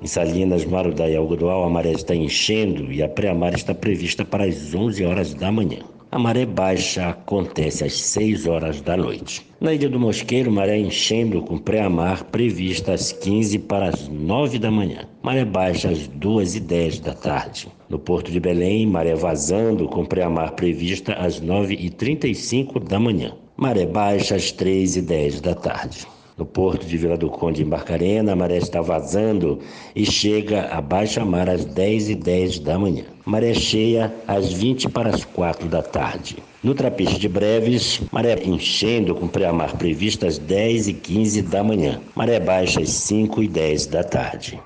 [0.00, 4.44] Em Salinas, Marudá e Algodoal, a maré está enchendo e a pré-mar está prevista para
[4.44, 5.95] as 11 horas da manhã.
[6.10, 9.44] A maré baixa acontece às 6 horas da noite.
[9.60, 14.70] Na Ilha do Mosqueiro, maré enchendo com pré-mar prevista às 15 para as 9 da
[14.70, 15.08] manhã.
[15.20, 17.68] Maré baixa às 2 e 10 da tarde.
[17.88, 23.32] No Porto de Belém, maré vazando com pré-mar prevista às 9 e 35 da manhã.
[23.56, 26.06] Maré baixa às 3 e 10 da tarde.
[26.36, 29.58] No porto de Vila do Conde, em Barcarena, a maré está vazando
[29.94, 33.04] e chega a baixa mar às 10 e 10 da manhã.
[33.24, 36.36] Maré cheia às 20 para as 4 da tarde.
[36.62, 42.02] No Trapiche de Breves, maré enchendo com pré-mar prevista às 10 e 15 da manhã.
[42.14, 44.60] Maré baixa às 5 e 10 da tarde.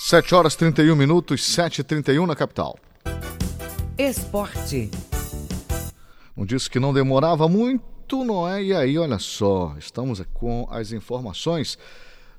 [0.00, 2.76] 7 horas 31 minutos, 7 e 31 na capital.
[3.96, 4.90] Esporte.
[6.36, 7.84] Um disse que não demorava muito,
[8.18, 8.62] não é?
[8.62, 11.78] E aí, olha só, estamos com as informações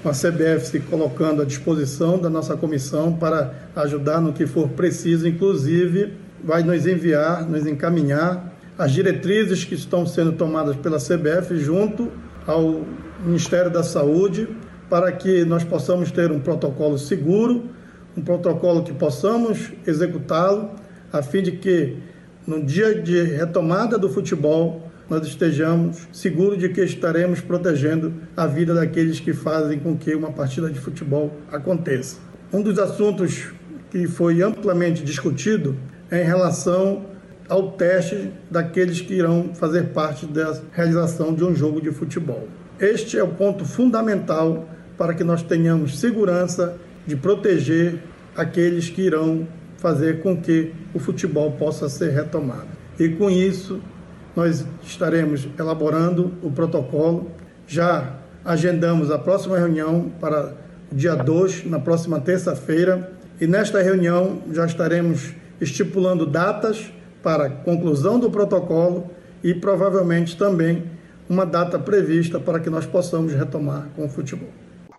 [0.02, 5.28] a CBF se colocando à disposição da nossa comissão para ajudar no que for preciso,
[5.28, 12.10] inclusive vai nos enviar, nos encaminhar as diretrizes que estão sendo tomadas pela CBF junto
[12.46, 12.82] ao
[13.22, 14.48] Ministério da Saúde
[14.88, 17.64] para que nós possamos ter um protocolo seguro,
[18.16, 20.70] um protocolo que possamos executá-lo,
[21.12, 21.96] a fim de que
[22.46, 28.74] no dia de retomada do futebol nós estejamos seguros de que estaremos protegendo a vida
[28.74, 32.18] daqueles que fazem com que uma partida de futebol aconteça.
[32.52, 33.48] Um dos assuntos
[33.90, 35.76] que foi amplamente discutido
[36.10, 37.06] é em relação
[37.48, 42.46] ao teste daqueles que irão fazer parte da realização de um jogo de futebol.
[42.78, 47.98] Este é o ponto fundamental para que nós tenhamos segurança de proteger
[48.36, 49.46] aqueles que irão
[49.78, 52.68] fazer com que o futebol possa ser retomado.
[52.98, 53.80] E com isso,
[54.36, 57.30] nós estaremos elaborando o protocolo.
[57.66, 60.54] Já agendamos a próxima reunião para
[60.92, 68.30] dia 2, na próxima terça-feira, e nesta reunião já estaremos estipulando datas para conclusão do
[68.30, 69.10] protocolo
[69.42, 70.84] e provavelmente também
[71.28, 74.48] uma data prevista para que nós possamos retomar com o futebol.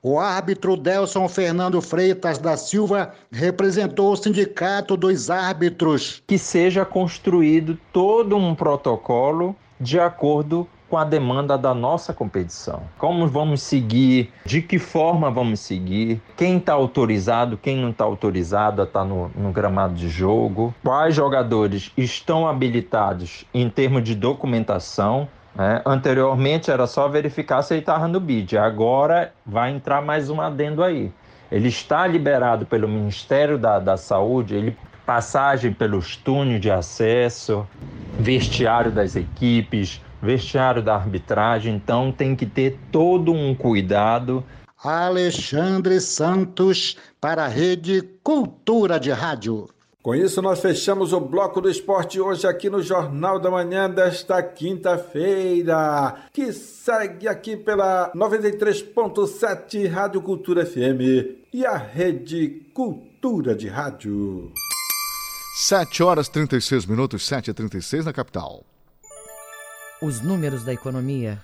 [0.02, 6.24] O árbitro Delson Fernando Freitas da Silva representou o Sindicato dos Árbitros.
[6.26, 12.82] Que seja construído todo um protocolo de acordo com a demanda da nossa competição.
[12.98, 18.82] Como vamos seguir, de que forma vamos seguir, quem está autorizado, quem não está autorizado
[18.82, 24.16] a estar tá no, no gramado de jogo, quais jogadores estão habilitados em termos de
[24.16, 25.28] documentação.
[25.60, 25.82] Né?
[25.86, 30.82] Anteriormente era só verificar se ele estava no BID, agora vai entrar mais um adendo
[30.82, 31.12] aí.
[31.52, 37.68] Ele está liberado pelo Ministério da, da Saúde, ele passagem pelos túneis de acesso,
[38.18, 44.42] vestiário das equipes, vestiário da arbitragem, então tem que ter todo um cuidado.
[44.82, 49.68] Alexandre Santos para a Rede Cultura de Rádio.
[50.02, 54.42] Com isso, nós fechamos o bloco do esporte hoje aqui no Jornal da Manhã desta
[54.42, 64.52] quinta-feira, que segue aqui pela 93.7 Rádio Cultura FM e a Rede Cultura de Rádio.
[65.56, 68.64] 7 horas 36 minutos, 7 e 36 na capital
[70.02, 71.42] os números da economia.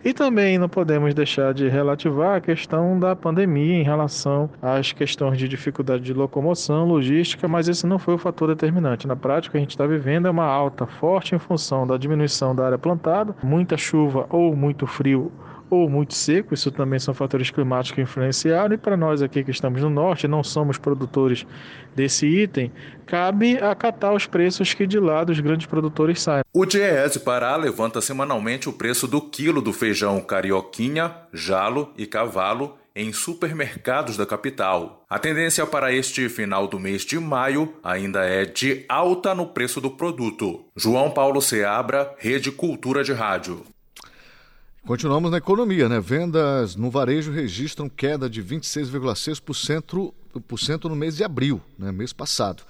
[0.03, 5.37] e também não podemos deixar de relativar a questão da pandemia em relação às questões
[5.37, 9.07] de dificuldade de locomoção, logística, mas esse não foi o fator determinante.
[9.07, 12.65] Na prática, a gente está vivendo é uma alta forte em função da diminuição da
[12.65, 15.31] área plantada, muita chuva ou muito frio
[15.69, 19.51] ou muito seco, isso também são fatores climáticos que influenciaram, e para nós aqui que
[19.51, 21.45] estamos no norte, não somos produtores
[21.95, 22.71] desse item,
[23.05, 26.43] cabe acatar os preços que de lá dos grandes produtores saem.
[26.53, 32.77] O DIEESE Pará levanta semanalmente o preço do quilo do feijão carioquinha, jalo e cavalo
[32.97, 35.05] em supermercados da capital.
[35.07, 39.79] A tendência para este final do mês de maio ainda é de alta no preço
[39.79, 40.65] do produto.
[40.75, 43.63] João Paulo Seabra, Rede Cultura de Rádio.
[44.87, 45.99] Continuamos na economia, né?
[45.99, 51.91] Vendas no varejo registram queda de 26,6% no mês de abril, né?
[51.91, 52.63] mês passado.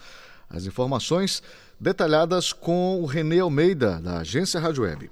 [0.49, 1.43] As informações
[1.79, 5.11] detalhadas com o Renê Almeida, da agência Rádio Web.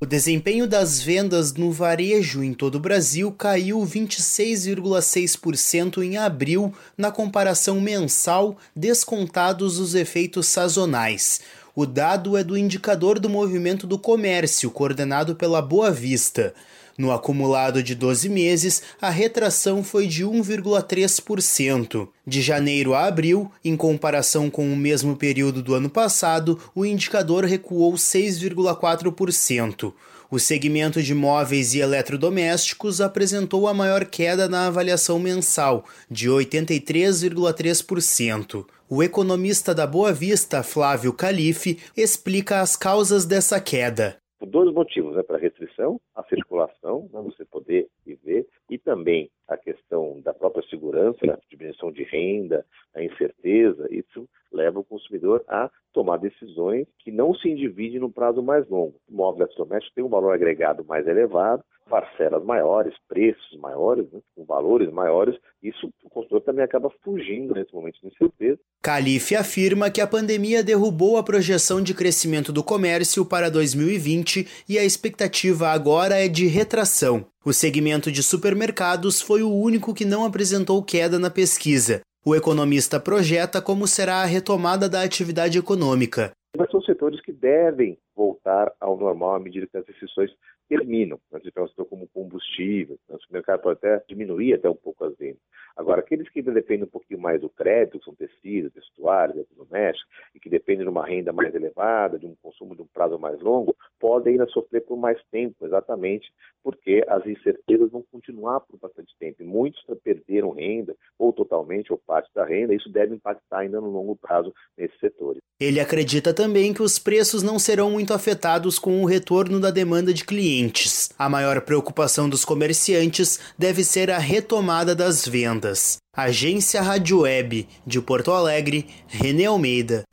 [0.00, 7.10] O desempenho das vendas no varejo em todo o Brasil caiu 26,6% em abril na
[7.10, 11.42] comparação mensal, descontados os efeitos sazonais.
[11.80, 16.52] O dado é do indicador do movimento do comércio, coordenado pela Boa Vista.
[16.98, 22.08] No acumulado de 12 meses, a retração foi de 1,3%.
[22.26, 27.44] De janeiro a abril, em comparação com o mesmo período do ano passado, o indicador
[27.44, 29.92] recuou 6,4%.
[30.28, 38.66] O segmento de móveis e eletrodomésticos apresentou a maior queda na avaliação mensal, de 83,3%.
[38.90, 44.16] O economista da Boa Vista, Flávio Calife, explica as causas dessa queda.
[44.38, 45.22] Por dois motivos, né?
[45.22, 47.20] para a restrição, a circulação, né?
[47.20, 52.64] você poder viver, e também a questão da própria segurança, a diminuição de renda,
[52.94, 54.26] a incerteza, isso
[54.58, 58.94] leva o consumidor a tomar decisões que não se dividem no prazo mais longo.
[59.08, 64.92] O móvel eletrodoméstico tem um valor agregado mais elevado, parcelas maiores, preços maiores, né, valores
[64.92, 68.58] maiores, isso o consumidor também acaba fugindo nesse momento de incerteza.
[68.82, 74.78] Calife afirma que a pandemia derrubou a projeção de crescimento do comércio para 2020 e
[74.78, 77.26] a expectativa agora é de retração.
[77.44, 82.02] O segmento de supermercados foi o único que não apresentou queda na pesquisa.
[82.28, 86.30] O economista projeta como será a retomada da atividade econômica.
[86.58, 90.30] Mas são setores que devem voltar ao normal à medida que as restrições
[90.68, 91.18] terminam.
[91.32, 95.40] Nós tivemos como combustível, o mercado pode até diminuir até um pouco as vendas.
[95.74, 100.40] Agora, aqueles que dependem um pouquinho mais do crédito, que são tecidos, vestuários, eletrodomésticos, e
[100.40, 103.76] que dependem de uma renda mais elevada, de um consumo de um prazo mais longo,
[103.98, 106.30] podem ainda sofrer por mais tempo, exatamente
[106.64, 109.40] porque as incertezas vão continuar por bastante tempo.
[109.40, 113.90] E muitos perderam renda, ou totalmente, ou parte da renda, isso deve impactar ainda no
[113.90, 115.42] longo prazo nesses setores.
[115.60, 120.14] Ele acredita também que os preços não serão muito afetados com o retorno da demanda
[120.14, 121.10] de clientes.
[121.18, 125.98] A maior preocupação dos comerciantes deve ser a retomada das vendas.
[126.16, 130.04] Agência Rádio Web de Porto Alegre, René Almeida.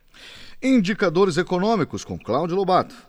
[0.60, 3.05] Indicadores econômicos com Cláudio Lobato.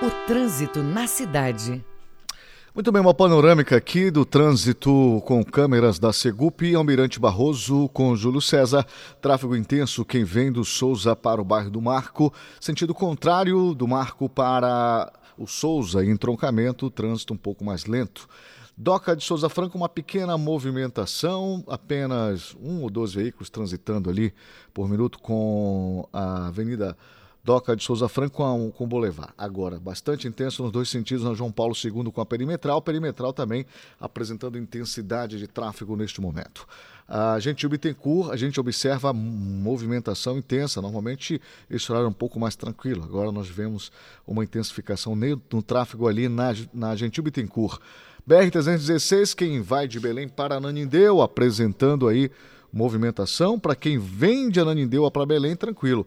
[0.00, 1.82] O trânsito na cidade.
[2.78, 8.40] Muito bem, uma panorâmica aqui do trânsito com câmeras da Segup Almirante Barroso com Júlio
[8.40, 8.86] César.
[9.20, 14.28] Tráfego intenso quem vem do Souza para o bairro do Marco, sentido contrário do Marco
[14.28, 18.28] para o Souza, entroncamento, trânsito um pouco mais lento.
[18.76, 24.32] Doca de Souza Franco, uma pequena movimentação, apenas um ou dois veículos transitando ali
[24.72, 26.96] por minuto com a Avenida
[27.44, 29.32] Doca de Souza Franco com, com Boulevard.
[29.38, 32.82] Agora, bastante intenso nos dois sentidos na João Paulo II com a Perimetral.
[32.82, 33.64] Perimetral também
[33.98, 36.66] apresentando intensidade de tráfego neste momento.
[37.08, 40.82] A gente Bittencourt, a gente observa movimentação intensa.
[40.82, 43.02] Normalmente esse horário é um pouco mais tranquilo.
[43.02, 43.90] Agora nós vemos
[44.26, 47.80] uma intensificação no tráfego ali na, na Gentil Bittencourt.
[48.28, 52.30] BR-316, quem vai de Belém para Ananindeu, apresentando aí
[52.70, 53.58] movimentação.
[53.58, 56.06] Para quem vem de Ananindeu para Belém, tranquilo.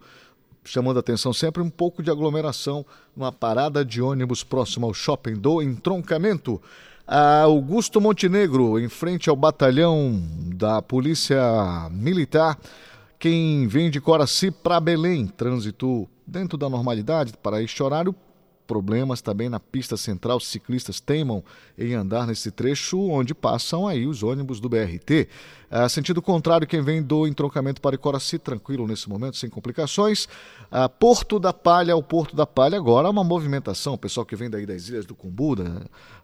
[0.64, 2.86] Chamando a atenção sempre um pouco de aglomeração
[3.16, 6.60] numa parada de ônibus próximo ao shopping do entroncamento.
[7.06, 10.22] Augusto Montenegro, em frente ao batalhão
[10.54, 11.42] da Polícia
[11.90, 12.56] Militar,
[13.18, 18.14] quem vem de Coraci para Belém, trânsito dentro da normalidade para este horário,
[18.66, 20.40] problemas também na pista central.
[20.40, 21.42] Ciclistas teimam
[21.76, 25.28] em andar nesse trecho onde passam aí os ônibus do BRT.
[25.70, 30.28] Ah, sentido contrário, quem vem do entroncamento para Icoraci, tranquilo nesse momento, sem complicações.
[30.70, 33.94] Ah, Porto da Palha, o Porto da Palha agora uma movimentação.
[33.94, 35.56] O pessoal que vem daí das Ilhas do Cumbu,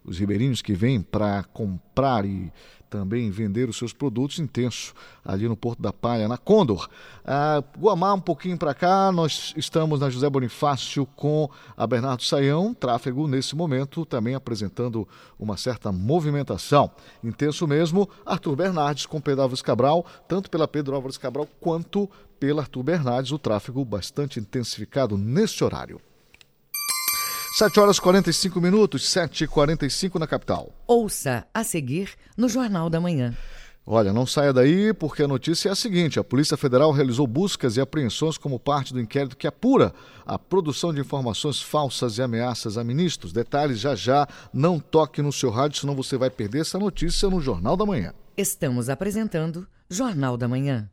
[0.03, 2.51] os ribeirinhos que vêm para comprar e
[2.89, 6.89] também vender os seus produtos intenso ali no Porto da Palha, na Condor.
[7.23, 12.73] Ah, Guamá, um pouquinho para cá, nós estamos na José Bonifácio com a Bernardo Saião,
[12.73, 16.89] tráfego nesse momento também apresentando uma certa movimentação.
[17.23, 22.09] Intenso mesmo, Arthur Bernardes com Pedro Álvares Cabral, tanto pela Pedro Álvares Cabral quanto
[22.39, 26.01] pela Arthur Bernardes, o tráfego bastante intensificado nesse horário.
[27.51, 30.71] 7 horas 45 minutos, 7 e 45 na capital.
[30.85, 33.35] Ouça a seguir no Jornal da Manhã.
[33.85, 37.75] Olha, não saia daí porque a notícia é a seguinte: a Polícia Federal realizou buscas
[37.75, 39.91] e apreensões como parte do inquérito que apura
[40.27, 43.33] a produção de informações falsas e ameaças a ministros.
[43.33, 47.41] Detalhes já já, não toque no seu rádio, senão você vai perder essa notícia no
[47.41, 48.13] Jornal da Manhã.
[48.37, 50.87] Estamos apresentando Jornal da Manhã.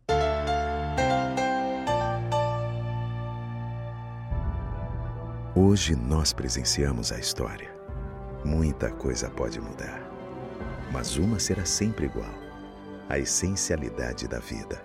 [5.58, 7.74] Hoje nós presenciamos a história.
[8.44, 10.02] Muita coisa pode mudar,
[10.92, 12.34] mas uma será sempre igual:
[13.08, 14.84] a essencialidade da vida.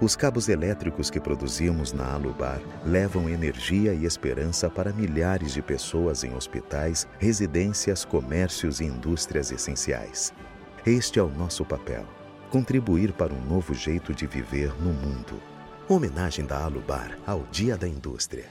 [0.00, 6.22] Os cabos elétricos que produzimos na Alubar levam energia e esperança para milhares de pessoas
[6.22, 10.32] em hospitais, residências, comércios e indústrias essenciais.
[10.86, 12.04] Este é o nosso papel:
[12.48, 15.42] contribuir para um novo jeito de viver no mundo.
[15.88, 18.46] Homenagem da Alubar ao Dia da Indústria.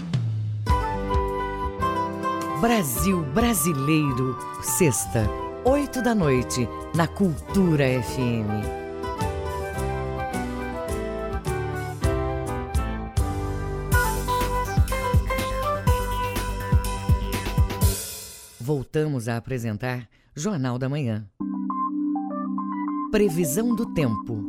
[2.62, 5.26] Brasil Brasileiro, sexta,
[5.64, 8.50] oito da noite, na Cultura FM.
[18.60, 21.26] Voltamos a apresentar Jornal da Manhã.
[23.10, 24.49] Previsão do tempo.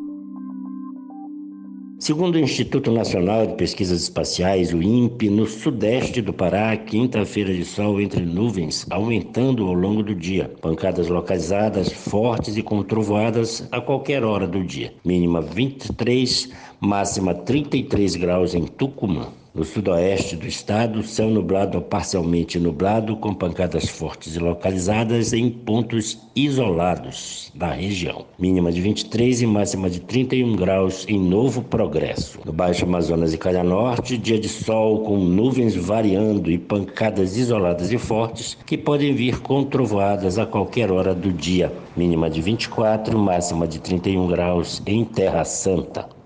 [2.00, 7.62] Segundo o Instituto Nacional de Pesquisas Espaciais, o INPE, no sudeste do Pará, quinta-feira de
[7.62, 10.50] sol entre nuvens, aumentando ao longo do dia.
[10.62, 14.94] Pancadas localizadas fortes e com trovoadas a qualquer hora do dia.
[15.04, 16.48] Mínima 23,
[16.80, 19.28] máxima 33 graus em Tucumã.
[19.52, 25.50] No sudoeste do estado, céu nublado ou parcialmente nublado, com pancadas fortes e localizadas em
[25.50, 28.26] pontos isolados da região.
[28.38, 32.38] Mínima de 23 e máxima de 31 graus em Novo Progresso.
[32.44, 37.90] No Baixo Amazonas e Calha Norte, dia de sol com nuvens variando e pancadas isoladas
[37.90, 41.72] e fortes que podem vir com trovoadas a qualquer hora do dia.
[41.96, 46.19] Mínima de 24, máxima de 31 graus em Terra Santa.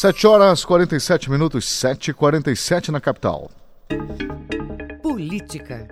[0.00, 3.50] 7 horas 47 minutos, 7 e 47 na capital.
[5.02, 5.86] Política.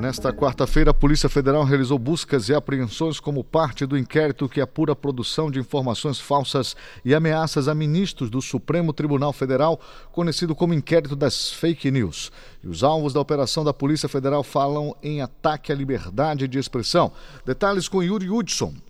[0.00, 4.94] Nesta quarta-feira, a Polícia Federal realizou buscas e apreensões como parte do inquérito que apura
[4.94, 6.74] a produção de informações falsas
[7.04, 9.78] e ameaças a ministros do Supremo Tribunal Federal,
[10.10, 12.32] conhecido como inquérito das fake news.
[12.64, 17.12] E os alvos da operação da Polícia Federal falam em ataque à liberdade de expressão.
[17.44, 18.87] Detalhes com Yuri Hudson.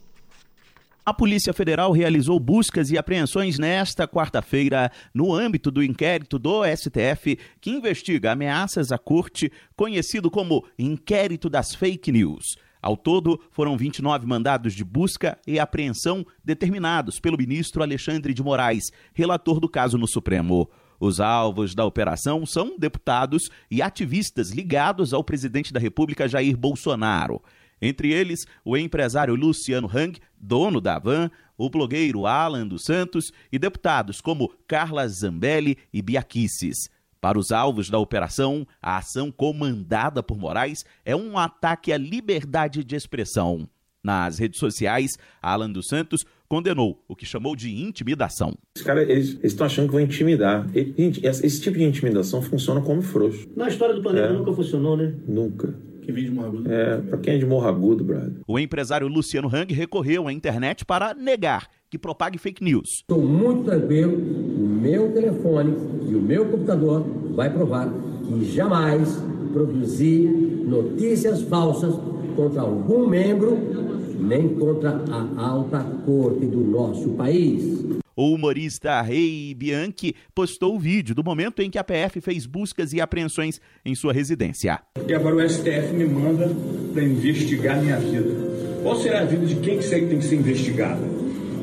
[1.09, 7.39] A Polícia Federal realizou buscas e apreensões nesta quarta-feira no âmbito do inquérito do STF
[7.63, 12.59] que investiga ameaças à corte, conhecido como Inquérito das Fake News.
[12.83, 18.93] Ao todo, foram 29 mandados de busca e apreensão determinados pelo ministro Alexandre de Moraes,
[19.15, 20.69] relator do caso no Supremo.
[21.01, 27.41] Os alvos da operação são deputados e ativistas ligados ao presidente da República Jair Bolsonaro.
[27.81, 33.59] Entre eles, o empresário Luciano Hang, dono da Van, o blogueiro Alan dos Santos e
[33.59, 36.89] deputados como Carla Zambelli e Biaquices.
[37.21, 42.85] Para os alvos da operação, a ação comandada por Moraes é um ataque à liberdade
[42.85, 43.69] de expressão.
[44.03, 48.55] Nas redes sociais, Alan dos Santos condenou o que chamou de intimidação.
[48.77, 49.09] Os caras
[49.43, 50.67] estão achando que vão intimidar.
[50.73, 53.49] Gente, esse tipo de intimidação funciona como frouxo.
[53.57, 54.33] Na história do planeta é.
[54.33, 55.15] nunca funcionou, né?
[55.27, 55.75] Nunca.
[56.09, 56.73] Quem vem de Morro Agudo?
[56.73, 58.33] É, pra quem é de Morro Agudo, brother.
[58.49, 63.01] O empresário Luciano Hang recorreu à internet para negar que propague fake news.
[63.03, 65.77] Estou muito tranquilo, o meu telefone
[66.09, 67.05] e o meu computador
[67.35, 67.93] vai provar
[68.27, 70.23] que jamais produzi
[70.67, 71.95] notícias falsas
[72.35, 73.59] contra algum membro,
[74.19, 77.98] nem contra a alta corte do nosso país.
[78.21, 82.93] O humorista Rei Bianchi postou o vídeo do momento em que a PF fez buscas
[82.93, 84.81] e apreensões em sua residência.
[85.07, 86.51] E agora o STF me manda
[86.93, 88.35] para investigar minha vida.
[88.83, 91.01] Qual será a vida de quem que tem que ser investigada?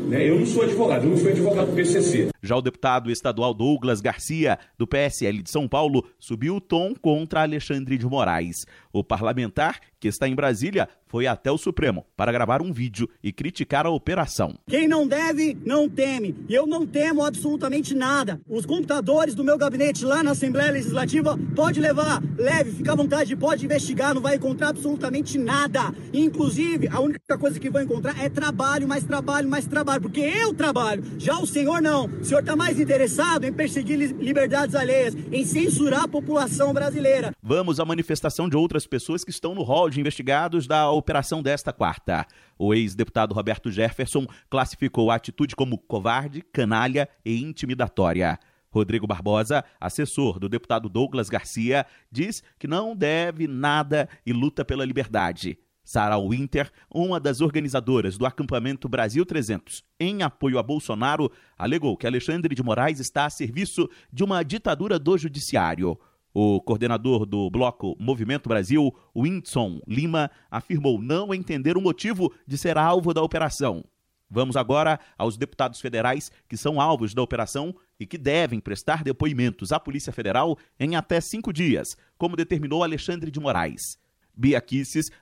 [0.08, 0.30] Né?
[0.30, 2.30] Eu não sou advogado, eu não fui advogado do PCC.
[2.46, 7.42] Já o deputado estadual Douglas Garcia, do PSL de São Paulo, subiu o tom contra
[7.42, 8.66] Alexandre de Moraes.
[8.94, 13.32] O parlamentar, que está em Brasília, foi até o Supremo para gravar um vídeo e
[13.32, 14.54] criticar a operação.
[14.68, 16.36] Quem não deve, não teme.
[16.50, 18.40] E eu não temo absolutamente nada.
[18.48, 23.36] Os computadores do meu gabinete lá na Assembleia Legislativa pode levar, leve, fica à vontade,
[23.36, 25.94] pode investigar, não vai encontrar absolutamente nada.
[26.14, 30.54] Inclusive, a única coisa que vai encontrar é trabalho, mais trabalho, mais trabalho, porque eu
[30.54, 31.04] trabalho.
[31.18, 32.06] Já o senhor não.
[32.06, 37.32] O senhor está mais interessado em perseguir liberdades alheias, em censurar a população brasileira.
[37.42, 41.72] Vamos à manifestação de outras pessoas que estão no rol de investigados da operação desta
[41.72, 42.26] quarta.
[42.58, 48.40] O ex-deputado Roberto Jefferson classificou a atitude como covarde, canalha e intimidatória.
[48.70, 54.84] Rodrigo Barbosa, assessor do deputado Douglas Garcia, diz que não deve nada e luta pela
[54.84, 55.58] liberdade.
[55.86, 62.08] Sarah Winter, uma das organizadoras do acampamento Brasil 300 em apoio a Bolsonaro, alegou que
[62.08, 65.98] Alexandre de Moraes está a serviço de uma ditadura do judiciário.
[66.34, 72.78] O coordenador do bloco Movimento Brasil, Winson Lima, afirmou não entender o motivo de ser
[72.78, 73.86] alvo da operação.
[74.30, 79.72] Vamos agora aos deputados federais que são alvos da operação e que devem prestar depoimentos
[79.72, 84.04] à Polícia Federal em até cinco dias, como determinou Alexandre de Moraes.
[84.36, 84.64] Bia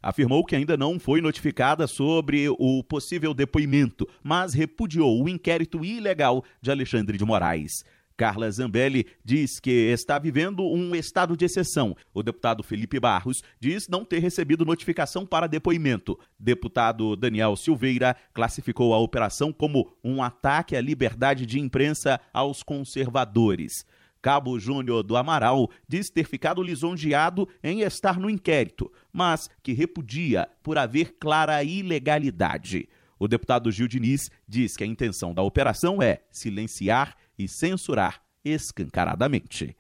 [0.02, 6.44] afirmou que ainda não foi notificada sobre o possível depoimento, mas repudiou o inquérito ilegal
[6.62, 7.84] de Alexandre de Moraes.
[8.16, 11.96] Carla Zambelli diz que está vivendo um estado de exceção.
[12.14, 16.18] O deputado Felipe Barros diz não ter recebido notificação para depoimento.
[16.40, 23.86] Deputado Daniel Silveira classificou a operação como um ataque à liberdade de imprensa aos conservadores.
[24.24, 30.48] Cabo Júnior do Amaral diz ter ficado lisonjeado em estar no inquérito, mas que repudia
[30.64, 32.88] por haver clara ilegalidade.
[33.20, 39.76] O deputado Gil Diniz diz que a intenção da operação é silenciar e censurar escancaradamente.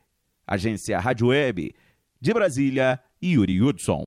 [0.46, 1.74] Agência Rádio Web,
[2.20, 4.04] de Brasília, Yuri Hudson.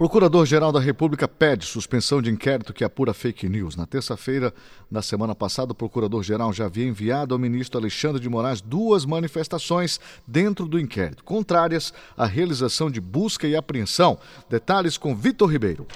[0.00, 3.76] Procurador-Geral da República pede suspensão de inquérito que apura fake news.
[3.76, 4.50] Na terça-feira
[4.90, 10.00] da semana passada, o Procurador-Geral já havia enviado ao ministro Alexandre de Moraes duas manifestações
[10.26, 14.18] dentro do inquérito, contrárias à realização de busca e apreensão.
[14.48, 15.86] Detalhes com Vitor Ribeiro.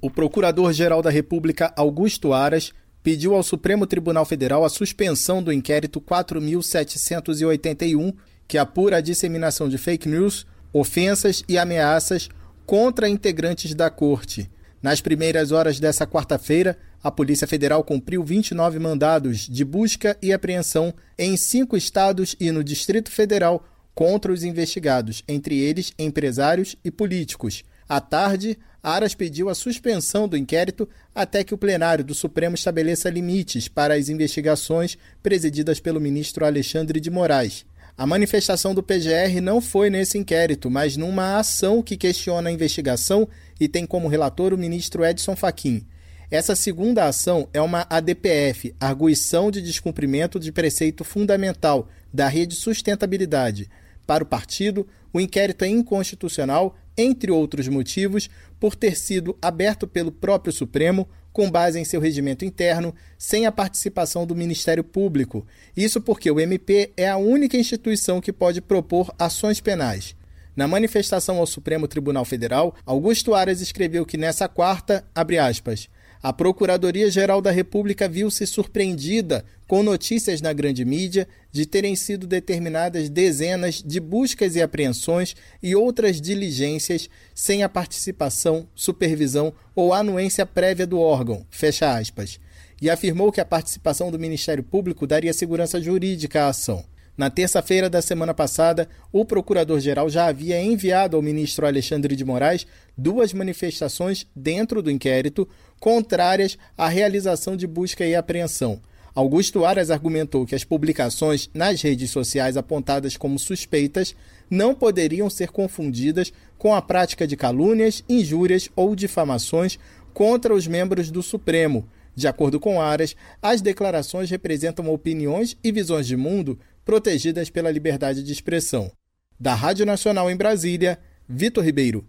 [0.00, 6.00] O Procurador-Geral da República, Augusto Aras, pediu ao Supremo Tribunal Federal a suspensão do inquérito
[6.00, 8.14] 4781,
[8.48, 12.30] que apura a disseminação de fake news, ofensas e ameaças
[12.70, 14.48] contra integrantes da corte.
[14.80, 20.94] Nas primeiras horas dessa quarta-feira, a Polícia Federal cumpriu 29 mandados de busca e apreensão
[21.18, 27.64] em cinco estados e no Distrito Federal contra os investigados, entre eles empresários e políticos.
[27.88, 33.10] À tarde, Aras pediu a suspensão do inquérito até que o plenário do Supremo estabeleça
[33.10, 37.66] limites para as investigações presididas pelo ministro Alexandre de Moraes.
[38.00, 43.28] A manifestação do PGR não foi nesse inquérito, mas numa ação que questiona a investigação
[43.60, 45.86] e tem como relator o ministro Edson Fachin.
[46.30, 53.68] Essa segunda ação é uma ADPF, Arguição de Descumprimento de Preceito Fundamental da Rede Sustentabilidade.
[54.06, 60.10] Para o partido, o inquérito é inconstitucional, entre outros motivos, por ter sido aberto pelo
[60.10, 65.46] próprio Supremo com base em seu regimento interno, sem a participação do Ministério Público.
[65.76, 70.16] Isso porque o MP é a única instituição que pode propor ações penais.
[70.56, 75.88] Na manifestação ao Supremo Tribunal Federal, Augusto Aras escreveu que nessa quarta, abre aspas,
[76.22, 83.08] a Procuradoria-Geral da República viu-se surpreendida com notícias na grande mídia de terem sido determinadas
[83.08, 90.86] dezenas de buscas e apreensões e outras diligências sem a participação, supervisão ou anuência prévia
[90.86, 91.46] do órgão.
[91.48, 92.38] Fecha aspas.
[92.82, 96.84] E afirmou que a participação do Ministério Público daria segurança jurídica à ação.
[97.20, 102.66] Na terça-feira da semana passada, o procurador-geral já havia enviado ao ministro Alexandre de Moraes
[102.96, 105.46] duas manifestações dentro do inquérito
[105.78, 108.80] contrárias à realização de busca e apreensão.
[109.14, 114.16] Augusto Aras argumentou que as publicações nas redes sociais apontadas como suspeitas
[114.48, 119.78] não poderiam ser confundidas com a prática de calúnias, injúrias ou difamações
[120.14, 121.86] contra os membros do Supremo.
[122.14, 126.58] De acordo com Aras, as declarações representam opiniões e visões de mundo
[126.90, 128.90] protegidas pela liberdade de expressão.
[129.38, 132.04] Da Rádio Nacional em Brasília, Vitor Ribeiro.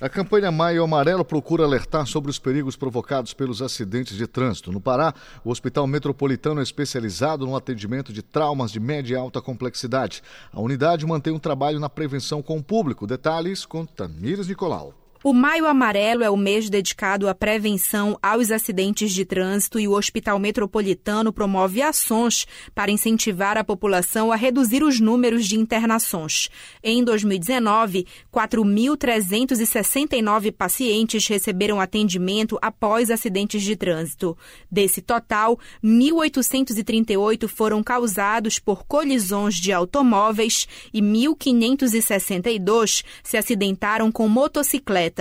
[0.00, 4.72] A campanha Maio Amarelo procura alertar sobre os perigos provocados pelos acidentes de trânsito.
[4.72, 5.12] No Pará,
[5.44, 10.22] o Hospital Metropolitano é especializado no atendimento de traumas de média e alta complexidade.
[10.50, 13.06] A unidade mantém um trabalho na prevenção com o público.
[13.06, 15.05] Detalhes com Tamires Nicolau.
[15.28, 19.96] O Maio Amarelo é o mês dedicado à prevenção aos acidentes de trânsito e o
[19.96, 26.48] Hospital Metropolitano promove ações para incentivar a população a reduzir os números de internações.
[26.80, 34.38] Em 2019, 4.369 pacientes receberam atendimento após acidentes de trânsito.
[34.70, 45.15] Desse total, 1.838 foram causados por colisões de automóveis e 1.562 se acidentaram com motocicletas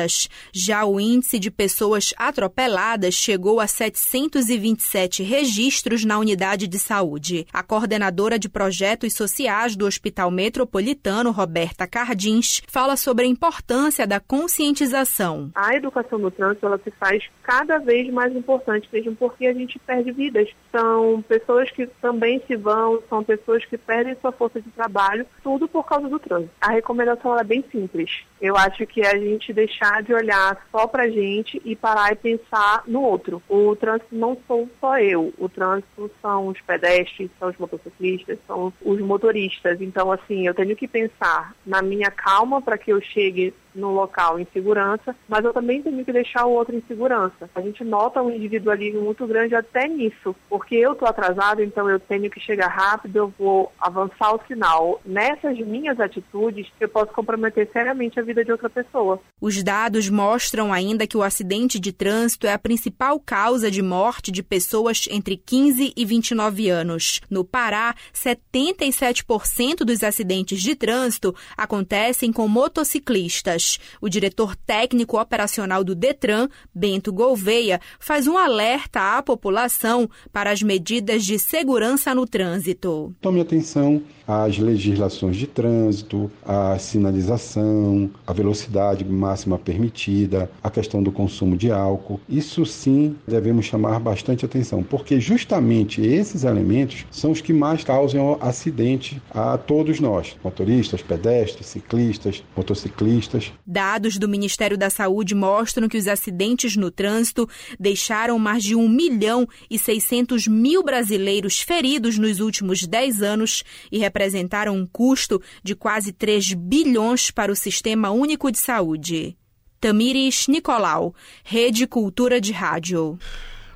[0.52, 7.48] Já o índice de pessoas atropeladas chegou a 727 registros na unidade de saúde.
[7.54, 14.20] A coordenadora de projetos sociais do Hospital Metropolitano, Roberta Cardins, fala sobre a importância da
[14.20, 15.52] conscientização.
[15.56, 19.80] A educação no trânsito ela se faz cada vez mais importante, mesmo porque a gente
[19.80, 20.50] perde vidas.
[20.72, 25.68] São pessoas que também se vão, são pessoas que perdem sua força de trabalho, tudo
[25.68, 26.52] por causa do trânsito.
[26.60, 28.26] A recomendação é bem simples.
[28.42, 32.16] Eu acho que a gente deixar de olhar só para a gente e parar e
[32.16, 33.42] pensar no outro.
[33.48, 38.74] O trânsito não sou só eu, o trânsito são os pedestres, são os motociclistas, são
[38.82, 39.82] os motoristas.
[39.82, 44.40] Então, assim, eu tenho que pensar na minha calma para que eu chegue no local
[44.40, 47.50] em segurança, mas eu também tenho que deixar o outro em segurança.
[47.54, 52.00] A gente nota um individualismo muito grande até nisso, porque eu estou atrasado, então eu
[52.00, 55.02] tenho que chegar rápido, eu vou avançar o sinal.
[55.06, 59.20] Nessas minhas atitudes, eu posso comprometer seriamente a vida de outra pessoa.
[59.42, 64.32] Os dados mostram ainda que o acidente de trânsito é a principal causa de morte
[64.32, 67.22] de pessoas entre 15 e 29 anos.
[67.30, 73.65] No Pará, 77% dos acidentes de trânsito acontecem com motociclistas.
[74.02, 80.62] O diretor técnico operacional do Detran, Bento Gouveia, faz um alerta à população para as
[80.62, 83.14] medidas de segurança no trânsito.
[83.22, 91.12] Tome atenção às legislações de trânsito, à sinalização, a velocidade máxima permitida, a questão do
[91.12, 92.20] consumo de álcool.
[92.28, 98.38] Isso sim devemos chamar bastante atenção, porque justamente esses elementos são os que mais causam
[98.42, 103.52] acidente a todos nós, motoristas, pedestres, ciclistas, motociclistas.
[103.66, 107.48] Dados do Ministério da Saúde mostram que os acidentes no trânsito
[107.80, 113.98] deixaram mais de 1 milhão e 600 mil brasileiros feridos nos últimos 10 anos e
[114.16, 119.38] representaram um custo de quase 3 bilhões para o Sistema Único de Saúde.
[119.82, 121.14] Tamires Nicolau,
[121.44, 123.20] Rede Cultura de Rádio.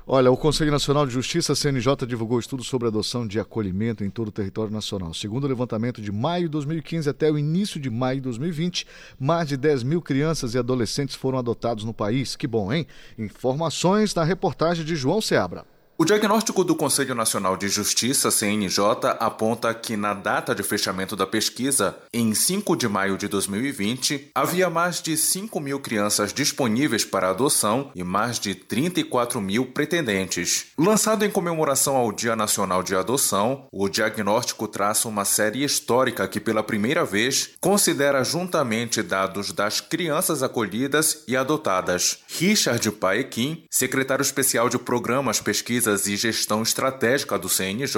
[0.06, 4.28] Olha, o Conselho Nacional de Justiça, CNJ, divulgou estudo sobre adoção de acolhimento em todo
[4.28, 5.12] o território nacional.
[5.12, 8.86] Segundo o levantamento de maio de 2015 até o início de maio de 2020,
[9.20, 12.34] mais de 10 mil crianças e adolescentes foram adotados no país.
[12.34, 12.86] Que bom, hein?
[13.18, 15.64] Informações na reportagem de João Seabra.
[16.00, 21.26] O diagnóstico do Conselho Nacional de Justiça, CNJ, aponta que na data de fechamento da
[21.26, 27.28] pesquisa, em 5 de maio de 2020, havia mais de 5 mil crianças disponíveis para
[27.28, 30.68] adoção e mais de 34 mil pretendentes.
[30.78, 36.40] Lançado em comemoração ao Dia Nacional de Adoção, o diagnóstico traça uma série histórica que,
[36.40, 42.20] pela primeira vez, considera juntamente dados das crianças acolhidas e adotadas.
[42.26, 47.96] Richard Paequim, secretário especial de Programas, Pesquisas Pesquisas e Gestão Estratégica do CNJ,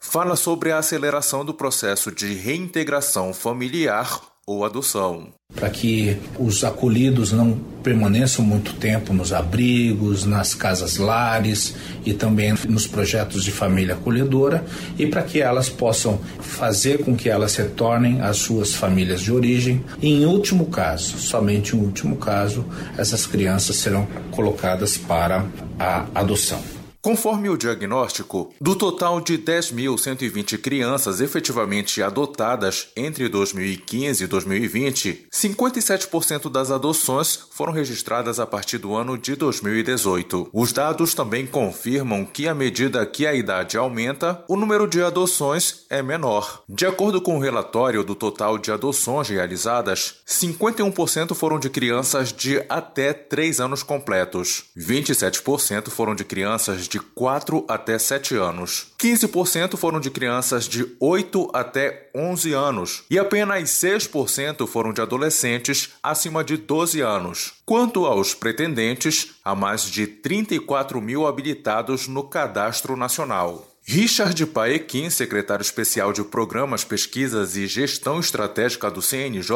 [0.00, 5.28] fala sobre a aceleração do processo de reintegração familiar ou adoção.
[5.54, 11.74] Para que os acolhidos não permaneçam muito tempo nos abrigos, nas casas lares
[12.04, 14.64] e também nos projetos de família acolhedora
[14.98, 19.84] e para que elas possam fazer com que elas retornem às suas famílias de origem.
[20.02, 22.64] E, em último caso, somente em último caso,
[22.98, 25.46] essas crianças serão colocadas para
[25.78, 26.79] a adoção.
[27.02, 36.50] Conforme o diagnóstico, do total de 10.120 crianças efetivamente adotadas entre 2015 e 2020, 57%
[36.50, 40.48] das adoções foram registradas a partir do ano de 2018.
[40.50, 45.84] Os dados também confirmam que, à medida que a idade aumenta, o número de adoções
[45.90, 46.62] é menor.
[46.66, 52.64] De acordo com o relatório do total de adoções realizadas, 51% foram de crianças de
[52.66, 60.00] até 3 anos completos, 27% foram de crianças de 4 até 7 anos, 15% foram
[60.00, 66.56] de crianças de 8 até 11 anos e apenas 6% foram de adolescentes acima de
[66.56, 67.49] 12 anos.
[67.64, 73.70] Quanto aos pretendentes, há mais de 34 mil habilitados no Cadastro Nacional.
[73.92, 79.50] Richard Paequim, secretário especial de Programas, Pesquisas e Gestão Estratégica do CNJ,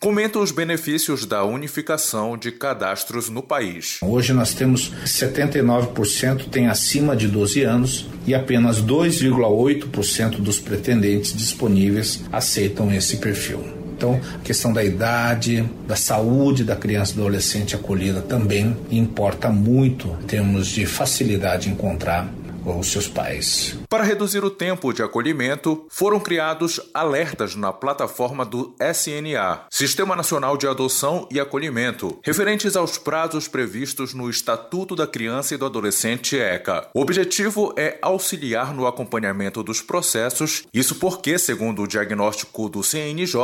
[0.00, 3.98] comenta os benefícios da unificação de cadastros no país.
[4.00, 12.22] Hoje nós temos 79% tem acima de 12 anos e apenas 2,8% dos pretendentes disponíveis
[12.32, 13.83] aceitam esse perfil.
[14.04, 19.48] Então, a questão da idade, da saúde da criança e do adolescente acolhida também importa
[19.48, 22.28] muito em termos de facilidade em encontrar
[22.66, 23.74] os seus pais.
[23.94, 30.56] Para reduzir o tempo de acolhimento, foram criados alertas na plataforma do SNA, Sistema Nacional
[30.56, 36.36] de Adoção e Acolhimento, referentes aos prazos previstos no Estatuto da Criança e do Adolescente
[36.36, 36.88] ECA.
[36.92, 43.36] O objetivo é auxiliar no acompanhamento dos processos, isso porque, segundo o diagnóstico do CNJ,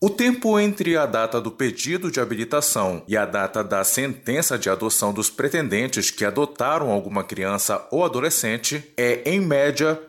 [0.00, 4.68] o tempo entre a data do pedido de habilitação e a data da sentença de
[4.68, 9.40] adoção dos pretendentes que adotaram alguma criança ou adolescente é, em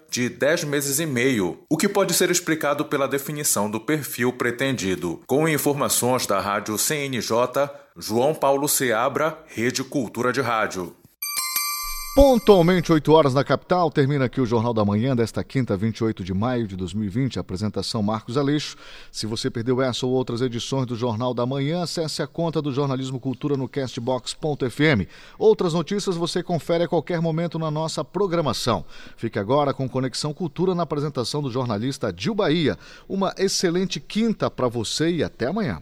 [0.10, 5.22] de 10 meses e meio, o que pode ser explicado pela definição do perfil pretendido.
[5.26, 10.96] Com informações da Rádio CNJ, João Paulo Seabra, Rede Cultura de Rádio.
[12.16, 16.32] Pontualmente 8 horas na capital, termina aqui o Jornal da Manhã desta quinta, 28 de
[16.32, 17.40] maio de 2020.
[17.40, 18.76] Apresentação Marcos Aleixo.
[19.12, 22.72] Se você perdeu essa ou outras edições do Jornal da Manhã, acesse a conta do
[22.72, 25.10] Jornalismo Cultura no castbox.fm.
[25.40, 28.86] Outras notícias você confere a qualquer momento na nossa programação.
[29.18, 32.78] Fique agora com Conexão Cultura na apresentação do jornalista Dil Bahia.
[33.10, 35.82] Uma excelente quinta para você e até amanhã.